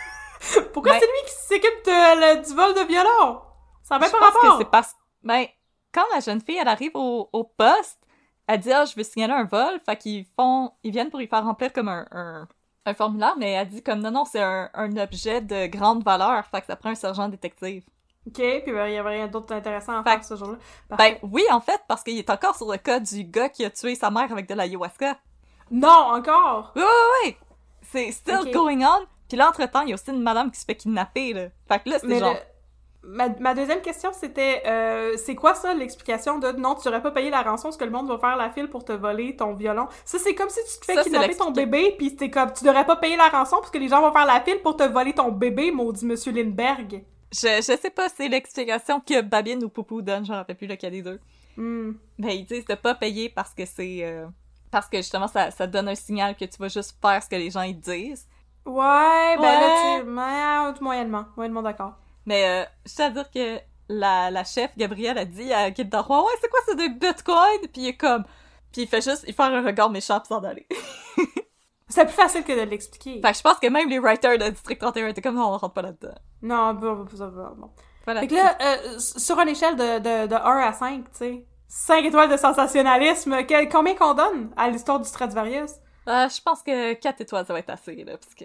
[0.72, 3.40] pourquoi Ben- c'est lui qui s'occupe de- le- du vol de violon?
[3.82, 4.58] Ça n'a même Je pas pense rapport.
[4.58, 4.94] que c'est parce...
[5.22, 5.46] Ben,
[5.92, 8.00] quand la jeune fille, elle arrive au, au poste,
[8.46, 10.72] elle dit «Ah, je veux signaler un vol», fait qu'ils font...
[10.82, 12.48] Ils viennent pour lui faire remplir comme un, un,
[12.86, 16.44] un formulaire, mais elle dit comme «Non, non, c'est un, un objet de grande valeur,
[16.46, 17.84] fait que ça prend un sergent détective».
[18.26, 20.56] Ok, puis ben, il y avait rien d'autre d'intéressant à Fait faire ce jour-là.
[20.96, 23.70] Ben oui, en fait, parce qu'il est encore sur le cas du gars qui a
[23.70, 25.16] tué sa mère avec de l'ayahuasca.
[25.72, 26.72] Non, encore!
[26.76, 27.36] Oui, oui, oui!
[27.90, 29.06] C'est still going on.
[29.32, 31.46] Puis là, entre-temps, il y a aussi une madame qui se fait kidnapper, là.
[31.66, 32.34] Fait que là, c'est Mais genre...
[32.34, 37.00] le- ma, ma deuxième question, c'était euh, c'est quoi ça, l'explication de non, tu devrais
[37.00, 39.34] pas payer la rançon parce que le monde va faire la file pour te voler
[39.34, 39.88] ton violon?
[40.04, 42.62] Ça, c'est comme si tu te fais Ça, kidnapper ton bébé, puis t'es comme tu
[42.62, 44.82] devrais pas payer la rançon parce que les gens vont faire la file pour te
[44.82, 47.02] voler ton bébé, maudit monsieur Lindbergh.
[47.32, 50.92] Je, je sais pas c'est l'explication que Babine ou Poupou donne, j'en rappelle plus lequel
[50.92, 51.20] des deux.
[51.56, 51.92] Hmm.
[52.18, 54.00] Ben, ils disent de pas payer parce que c'est...
[54.04, 54.26] euh,
[54.70, 57.36] parce que justement, ça, ça donne un signal que tu vas juste faire ce que
[57.36, 58.28] les gens ils disent.
[58.66, 59.60] Ouais, ben Ouais.
[59.60, 60.00] là,
[60.74, 60.80] tu.
[60.80, 61.24] Moyennement.
[61.36, 61.94] Moyennement d'accord.
[62.26, 63.58] Mais euh, je tiens à dire que
[63.88, 65.66] la, la chef, Gabrielle, a dit à
[66.00, 67.60] Roy Ouais, c'est quoi, c'est des bitcoins?
[67.72, 68.24] Puis il est comme...
[68.72, 69.24] Puis il fait juste...
[69.26, 70.66] Il fait un regard méchant pis s'en aller.
[71.88, 73.20] C'est plus facile que de l'expliquer.
[73.20, 75.58] fait que je pense que même les writers de District 31 étaient comme Non, on
[75.58, 76.14] rentre pas là-dedans.
[76.40, 77.70] Non, bon, bon, bon, bon.
[78.06, 78.20] Voilà.
[78.20, 81.46] Fait que là, euh, sur une échelle de, de, de 1 à 5, tu sais,
[81.68, 85.72] 5 étoiles de sensationnalisme, quel- combien qu'on donne à l'histoire du Stradivarius?
[86.08, 88.44] Euh, je pense que 4 étoiles, ça va être assez, là, parce que...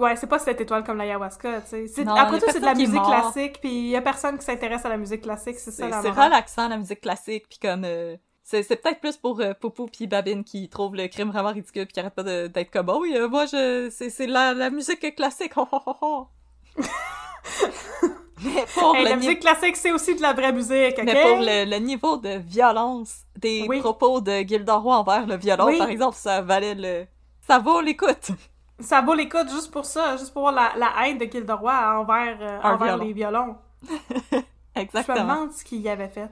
[0.00, 2.08] Ouais, c'est pas 7 étoiles comme l'ayahuasca, tu sais.
[2.08, 4.96] Après tout, c'est de la musique classique, puis y a personne qui s'intéresse à la
[4.96, 7.84] musique classique, c'est ça C'est relaxant, la musique classique, puis comme...
[7.84, 11.84] euh, c'est peut-être plus pour euh, Poupou puis Babine qui trouvent le crime vraiment ridicule
[11.86, 15.14] puis qui arrêtent pas d'être comme «Oh oui, euh, moi, je c'est la, la musique
[15.14, 16.28] classique, ho, ho, ho.
[18.42, 21.04] Mais pour, Hey, le la ni- musique classique, c'est aussi de la vraie musique, ok?
[21.04, 23.80] mais pour le, le niveau de violence des Oui.
[23.80, 25.78] propos de Gilderoy envers le violon, Oui.
[25.78, 27.06] par exemple, ça valait le...
[27.46, 28.30] Ça vaut l'écoute.
[28.78, 32.38] Ça vaut l'écoute juste pour ça, juste pour voir la, la haine de Gilderoy envers,
[32.40, 33.04] euh, envers violon.
[33.04, 33.56] les violons.
[34.32, 34.42] Je me
[34.82, 35.18] Exactement.
[35.20, 36.30] demande ce qu'il y avait fait.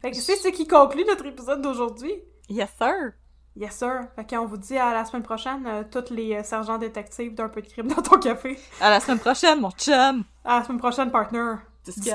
[0.00, 2.14] Fait que c'est ce qui conclut notre épisode d'aujourd'hui.
[2.48, 3.12] Yes, sir.
[3.56, 4.02] Yes, sir.
[4.16, 7.48] Fait qu'on vous dit à la semaine prochaine, euh, tous les euh, sergents détectives d'un
[7.48, 8.58] peu de crime dans ton café.
[8.80, 10.24] À la semaine prochaine, mon chum!
[10.44, 11.56] À la semaine prochaine, partner!
[11.84, 12.14] 10